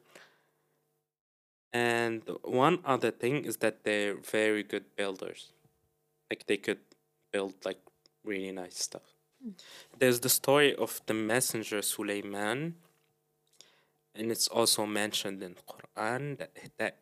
And 1.75 2.21
one 2.41 2.79
other 2.85 3.11
thing 3.11 3.43
is 3.43 3.57
that 3.57 3.83
they're 3.83 4.15
very 4.15 4.63
good 4.63 4.95
builders. 4.95 5.51
Like 6.29 6.45
they 6.47 6.55
could 6.55 6.79
build 7.33 7.53
like 7.65 7.81
really 8.23 8.53
nice 8.53 8.77
stuff. 8.77 9.09
Hmm. 9.43 9.49
There's 9.99 10.21
the 10.21 10.29
story 10.29 10.73
of 10.73 11.01
the 11.05 11.13
messenger 11.13 11.81
Sulaiman, 11.81 12.75
and 14.15 14.31
it's 14.31 14.47
also 14.47 14.85
mentioned 14.85 15.43
in 15.43 15.55
Quran 15.71 16.37
that, 16.37 16.51
that 16.77 16.95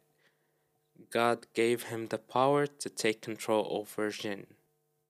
God 1.11 1.45
gave 1.53 1.83
him 1.83 2.07
the 2.07 2.17
power 2.17 2.65
to 2.65 2.89
take 2.89 3.21
control 3.21 3.67
over 3.69 4.09
jinn. 4.09 4.47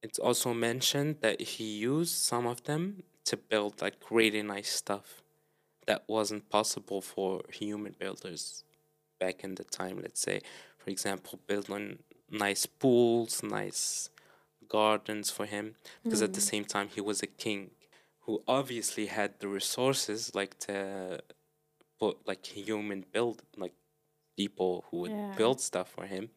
It's 0.02 0.20
also 0.20 0.54
mentioned 0.54 1.20
that 1.22 1.40
he 1.40 1.64
used 1.64 2.16
some 2.16 2.46
of 2.46 2.66
them 2.66 3.04
to 3.24 3.38
build 3.38 3.82
like 3.82 3.96
really 4.12 4.42
nice 4.42 4.72
stuff 4.72 5.24
that 5.88 6.04
wasn't 6.06 6.50
possible 6.50 7.00
for 7.00 7.44
human 7.50 7.96
builders 7.98 8.66
back 9.24 9.38
in 9.46 9.52
the 9.60 9.68
time 9.80 9.98
let's 10.06 10.22
say 10.28 10.38
for 10.82 10.90
example 10.96 11.34
building 11.52 11.88
nice 12.46 12.66
pools 12.82 13.34
nice 13.44 13.84
gardens 14.76 15.28
for 15.38 15.46
him 15.46 15.66
because 16.04 16.22
at 16.22 16.34
the 16.34 16.40
mm-hmm. 16.40 16.56
same 16.56 16.66
time 16.76 16.88
he 16.96 17.02
was 17.10 17.20
a 17.22 17.32
king 17.46 17.62
who 18.26 18.42
obviously 18.48 19.08
had 19.08 19.32
the 19.40 19.48
resources 19.48 20.34
like 20.34 20.58
to 20.58 20.76
put 22.00 22.28
like 22.28 22.46
human 22.46 23.06
build 23.14 23.38
like 23.58 23.74
people 24.38 24.86
who 24.88 24.98
would 25.02 25.12
Yeah. 25.12 25.34
build 25.38 25.62
stuff 25.62 25.90
for 25.90 26.06
him. 26.06 26.30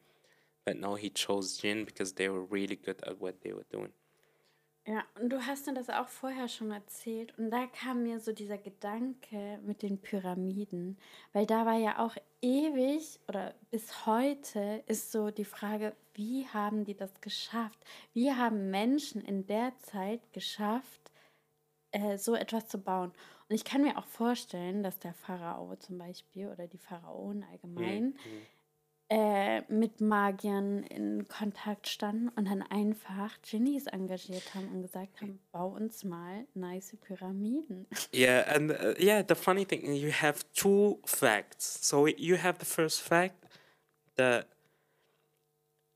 But 0.64 0.77
no 0.77 0.96
he 0.96 1.11
chose 1.11 1.57
jinn 1.59 1.85
because 1.85 2.11
they 2.14 2.29
were 2.29 2.44
really 2.57 2.77
good 2.77 3.01
at 3.09 3.20
what 3.20 3.40
they 3.42 3.53
were 3.53 3.66
doing 3.70 3.92
Ja, 4.88 5.05
und 5.20 5.31
du 5.31 5.44
hast 5.44 5.66
mir 5.66 5.75
das 5.75 5.90
auch 5.90 6.07
vorher 6.07 6.46
schon 6.46 6.70
erzählt. 6.70 7.37
Und 7.38 7.51
da 7.51 7.66
kam 7.66 8.05
mir 8.05 8.20
so 8.20 8.33
dieser 8.33 8.57
Gedanke 8.57 9.59
mit 9.64 9.83
den 9.83 10.01
Pyramiden. 10.01 10.96
Weil 11.33 11.44
da 11.44 11.66
war 11.66 11.77
ja 11.77 11.99
auch 11.99 12.14
ewig 12.40 13.18
oder 13.27 13.53
bis 13.72 14.07
heute 14.07 14.85
ist 14.87 15.11
so 15.11 15.33
die 15.33 15.44
Frage, 15.44 15.96
wie 16.14 16.46
haben 16.46 16.85
die 16.85 16.96
das 16.96 17.20
geschafft? 17.20 17.79
Wie 18.12 18.33
haben 18.33 18.70
Menschen 18.70 19.22
in 19.22 19.44
der 19.46 19.77
Zeit 19.79 20.33
geschafft, 20.33 21.11
äh, 21.90 22.16
so 22.16 22.37
etwas 22.37 22.68
zu 22.68 22.79
bauen? 22.79 23.11
Und 23.49 23.57
ich 23.57 23.64
kann 23.64 23.83
mir 23.83 23.99
auch 23.99 24.07
vorstellen, 24.07 24.85
dass 24.85 25.01
der 25.01 25.14
Pharao 25.14 25.75
zum 25.77 25.99
Beispiel 25.99 26.46
oder 26.49 26.68
die 26.68 26.79
Pharaonen 26.79 27.44
allgemein 27.51 28.16
äh, 29.09 29.61
mit 29.73 30.01
Magiern 30.01 30.83
in 30.85 31.29
Kontakt 31.29 31.88
standen 31.88 32.29
und 32.31 32.47
dann 32.47 32.62
einfach 32.62 33.40
Genies 33.42 33.87
engagiert 33.87 34.55
haben 34.55 34.69
und 34.69 34.83
gesagt 34.83 35.21
haben, 35.21 35.38
bau 35.53 35.69
uns 35.69 36.05
mal 36.05 36.47
nice 36.55 36.97
Pyramiden. 37.01 37.87
Yeah, 38.12 38.45
and 38.53 38.73
uh, 38.73 38.95
yeah, 38.99 39.23
the 39.27 39.35
funny 39.35 39.64
thing 39.64 39.92
you 39.95 40.11
have 40.11 40.45
two 40.55 40.99
facts. 41.05 41.79
So 41.83 42.07
you 42.07 42.37
have 42.37 42.59
the 42.59 42.66
first 42.66 43.01
fact 43.01 43.47
that 44.16 44.49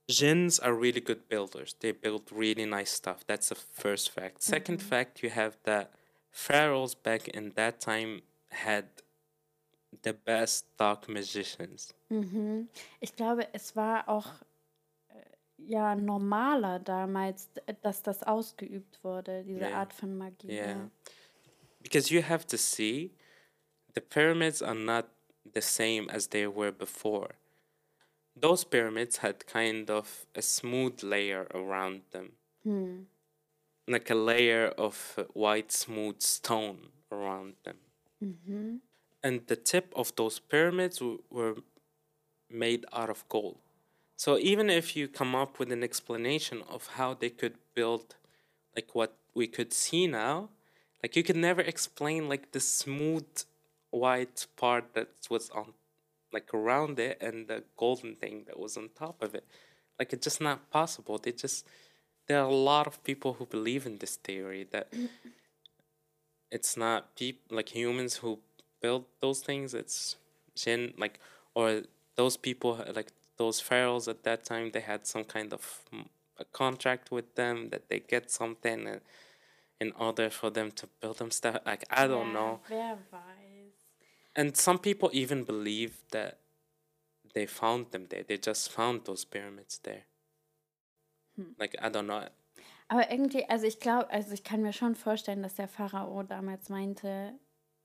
jinns 0.09 0.61
are 0.61 0.73
really 0.73 1.01
good 1.01 1.29
builders. 1.29 1.75
They 1.81 1.93
build 1.93 2.31
really 2.31 2.67
nice 2.67 2.93
stuff. 2.93 3.25
That's 3.27 3.49
the 3.49 3.57
first 3.57 4.11
fact. 4.11 4.41
2nd 4.41 4.81
fact, 4.81 5.23
you 5.23 5.31
have 5.31 5.57
that 5.65 5.93
pharaohs 6.31 6.95
back 6.95 7.29
in 7.29 7.53
that 7.55 7.81
time 7.81 8.23
had 8.51 8.85
the 10.03 10.13
best 10.13 10.67
dark 10.77 11.09
magicians. 11.09 11.93
Mhm. 12.11 12.69
Ich 13.01 13.15
glaube, 13.17 13.49
es 13.55 13.75
war 13.77 14.09
auch 14.09 14.27
äh, 15.09 15.23
ja 15.59 15.95
normaler 15.95 16.79
damals, 16.81 17.53
d- 17.53 17.63
dass 17.83 18.03
das 18.03 18.23
ausgeübt 18.23 19.03
wurde, 19.05 19.45
diese 19.45 19.67
Yeah. 19.67 19.79
Art 19.79 19.93
von 19.93 20.17
Magie. 20.19 20.49
Yeah. 20.53 20.91
Because 21.83 22.13
you 22.13 22.23
have 22.23 22.47
to 22.49 22.57
see 22.59 23.13
the 23.95 24.01
pyramids 24.01 24.63
are 24.63 24.75
not 24.75 25.07
the 25.55 25.63
same 25.63 26.09
as 26.11 26.29
they 26.29 26.47
were 26.47 26.73
before. 26.73 27.35
Those 28.35 28.65
pyramids 28.65 29.23
had 29.23 29.47
kind 29.47 29.91
of 29.91 30.27
a 30.35 30.43
smooth 30.43 31.03
layer 31.03 31.47
around 31.55 32.03
them, 32.11 32.33
Hm. 32.65 33.07
like 33.89 34.11
a 34.11 34.15
layer 34.15 34.69
of 34.79 35.15
uh, 35.19 35.25
white, 35.35 35.73
smooth 35.73 36.21
stone 36.23 36.91
around 37.11 37.55
them. 37.65 37.79
Mhm. 38.21 38.81
And 39.23 39.47
the 39.47 39.57
tip 39.57 39.93
of 39.95 40.15
those 40.17 40.41
pyramids 40.41 41.01
were 41.31 41.57
made 42.51 42.85
out 42.93 43.11
of 43.11 43.29
gold. 43.29 43.59
So 44.17 44.37
even 44.39 44.69
if 44.69 44.97
you 44.97 45.09
come 45.09 45.35
up 45.35 45.59
with 45.59 45.73
an 45.73 45.83
explanation 45.83 46.63
of 46.69 46.89
how 46.99 47.15
they 47.15 47.31
could 47.31 47.55
build 47.75 48.17
like 48.77 48.95
what 48.95 49.17
we 49.35 49.47
could 49.47 49.73
see 49.73 50.07
now, 50.07 50.51
like 51.03 51.17
you 51.17 51.23
could 51.23 51.37
never 51.37 51.63
explain 51.63 52.29
like 52.29 52.53
the 52.53 52.61
smooth 52.61 53.27
white 53.91 54.47
part 54.57 54.95
that 54.95 55.09
was 55.31 55.51
on 55.51 55.73
like 56.33 56.53
around 56.55 56.99
it 56.99 57.21
and 57.21 57.49
the 57.49 57.65
golden 57.77 58.15
thing 58.15 58.45
that 58.47 58.59
was 58.59 58.77
on 58.77 58.91
top 58.97 59.23
of 59.23 59.35
it. 59.35 59.45
Like 59.99 60.13
it's 60.13 60.25
just 60.25 60.41
not 60.41 60.71
possible. 60.71 61.19
They 61.19 61.33
just 61.33 61.67
there 62.29 62.39
are 62.39 62.49
a 62.49 62.55
lot 62.55 62.87
of 62.87 63.03
people 63.03 63.35
who 63.35 63.47
believe 63.47 63.87
in 63.87 63.99
this 63.99 64.17
theory 64.17 64.67
that 64.71 64.93
it's 66.51 66.77
not 66.77 67.17
peop 67.17 67.41
like 67.51 67.71
humans 67.71 68.17
who 68.17 68.39
build 68.81 69.05
those 69.21 69.41
things. 69.41 69.75
It's 69.75 70.17
jinn 70.55 70.95
like 70.99 71.19
or 71.55 71.83
those 72.21 72.37
people 72.37 72.73
like 72.99 73.13
those 73.37 73.59
pharaohs 73.69 74.09
at 74.09 74.23
that 74.25 74.45
time. 74.45 74.67
They 74.73 74.85
had 74.93 75.07
some 75.07 75.25
kind 75.25 75.53
of 75.53 75.63
mm, 75.93 76.07
a 76.39 76.45
contract 76.45 77.11
with 77.11 77.29
them 77.35 77.71
that 77.71 77.89
they 77.89 78.01
get 78.01 78.31
something 78.31 78.87
and 78.87 79.01
in 79.81 79.93
order 79.93 80.29
for 80.31 80.51
them 80.51 80.71
to 80.73 80.87
build 81.01 81.19
them 81.19 81.31
stuff. 81.31 81.57
Like 81.65 81.85
I 81.91 82.07
don't 82.07 82.33
Ja, 82.33 82.35
know. 82.39 82.61
Wer 82.69 82.99
weiß. 83.11 83.75
And 84.37 84.57
some 84.57 84.79
people 84.79 85.11
even 85.13 85.45
believe 85.45 85.93
that 86.11 86.39
they 87.35 87.47
found 87.47 87.91
them 87.93 88.07
there. 88.11 88.23
They 88.23 88.39
just 88.39 88.71
found 88.73 89.05
those 89.05 89.25
pyramids 89.25 89.79
there. 89.83 90.05
Like 91.59 91.77
I 91.81 91.89
don't 91.89 92.07
know. 92.07 92.29
Aber 92.89 93.11
irgendwie, 93.11 93.49
also 93.49 93.67
ich 93.67 93.79
glaube, 93.79 94.11
also 94.11 94.33
ich 94.33 94.43
kann 94.45 94.63
mir 94.63 94.73
schon 94.73 94.95
vorstellen, 94.95 95.43
dass 95.43 95.55
der 95.55 95.69
Pharao 95.69 96.23
damals 96.25 96.69
meinte, 96.69 97.39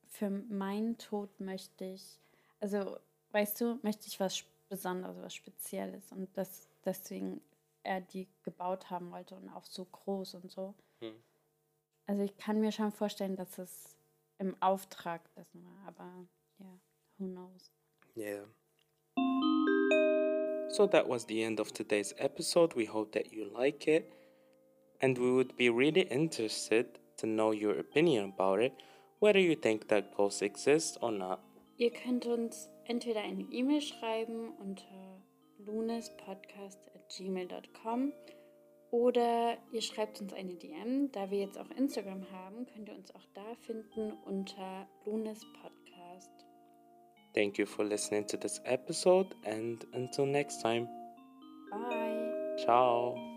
für 0.07 0.29
meinen 0.29 0.97
Tod 0.97 1.39
möchte 1.39 1.85
ich, 1.85 2.19
also 2.59 2.97
weißt 3.35 3.59
du, 3.59 3.79
möchte 3.83 4.07
ich 4.07 4.17
was 4.21 4.45
Besonderes, 4.69 5.17
was 5.21 5.35
Spezielles 5.35 6.09
und 6.13 6.29
dass 6.37 6.69
deswegen 6.85 7.41
er 7.83 7.99
die 7.99 8.27
gebaut 8.43 8.89
haben 8.89 9.11
wollte 9.11 9.35
und 9.35 9.49
auch 9.49 9.65
so 9.65 9.83
groß 9.83 10.35
und 10.35 10.49
so. 10.49 10.73
Hm. 11.01 11.13
Also 12.07 12.23
ich 12.23 12.37
kann 12.37 12.61
mir 12.61 12.71
schon 12.71 12.93
vorstellen, 12.93 13.35
dass 13.35 13.57
es 13.57 13.97
im 14.37 14.55
Auftrag 14.61 15.21
dessen 15.35 15.65
war, 15.65 15.87
aber 15.87 16.09
ja, 16.59 16.79
who 17.17 17.27
knows. 17.27 17.73
Yeah. 18.15 18.45
So 20.69 20.87
that 20.87 21.09
was 21.09 21.25
the 21.27 21.43
end 21.43 21.59
of 21.59 21.73
today's 21.73 22.13
episode. 22.17 22.73
We 22.75 22.87
hope 22.87 23.11
that 23.19 23.33
you 23.33 23.43
like 23.43 23.85
it. 23.85 24.05
And 25.01 25.17
we 25.17 25.33
would 25.33 25.57
be 25.57 25.69
really 25.69 26.03
interested 26.03 26.99
to 27.17 27.27
know 27.27 27.51
your 27.51 27.77
opinion 27.79 28.31
about 28.31 28.63
it, 28.63 28.71
whether 29.19 29.39
you 29.39 29.55
think 29.55 29.89
that 29.89 30.15
ghosts 30.15 30.41
exist 30.41 30.97
or 31.01 31.11
not. 31.11 31.41
Ihr 31.77 31.91
könnt 31.91 32.25
uns 32.25 32.69
entweder 32.87 33.21
eine 33.21 33.43
E-Mail 33.43 33.81
schreiben 33.81 34.49
unter 34.57 35.21
lunespodcast.gmail.com 35.59 38.13
oder 38.91 39.57
ihr 39.71 39.81
schreibt 39.81 40.21
uns 40.21 40.31
eine 40.33 40.55
DM. 40.55 41.11
Da 41.11 41.31
wir 41.31 41.39
jetzt 41.39 41.57
auch 41.57 41.69
Instagram 41.71 42.25
haben, 42.31 42.65
könnt 42.67 42.87
ihr 42.87 42.95
uns 42.95 43.13
auch 43.13 43.25
da 43.33 43.55
finden 43.61 44.13
unter 44.25 44.87
Lunes 45.05 45.41
Podcast. 45.61 46.31
Thank 47.33 47.57
you 47.57 47.65
for 47.65 47.83
listening 47.83 48.25
to 48.27 48.37
this 48.37 48.61
episode 48.63 49.35
and 49.43 49.85
until 49.93 50.25
next 50.25 50.61
time. 50.61 50.87
Bye. 51.69 52.55
Ciao. 52.57 53.34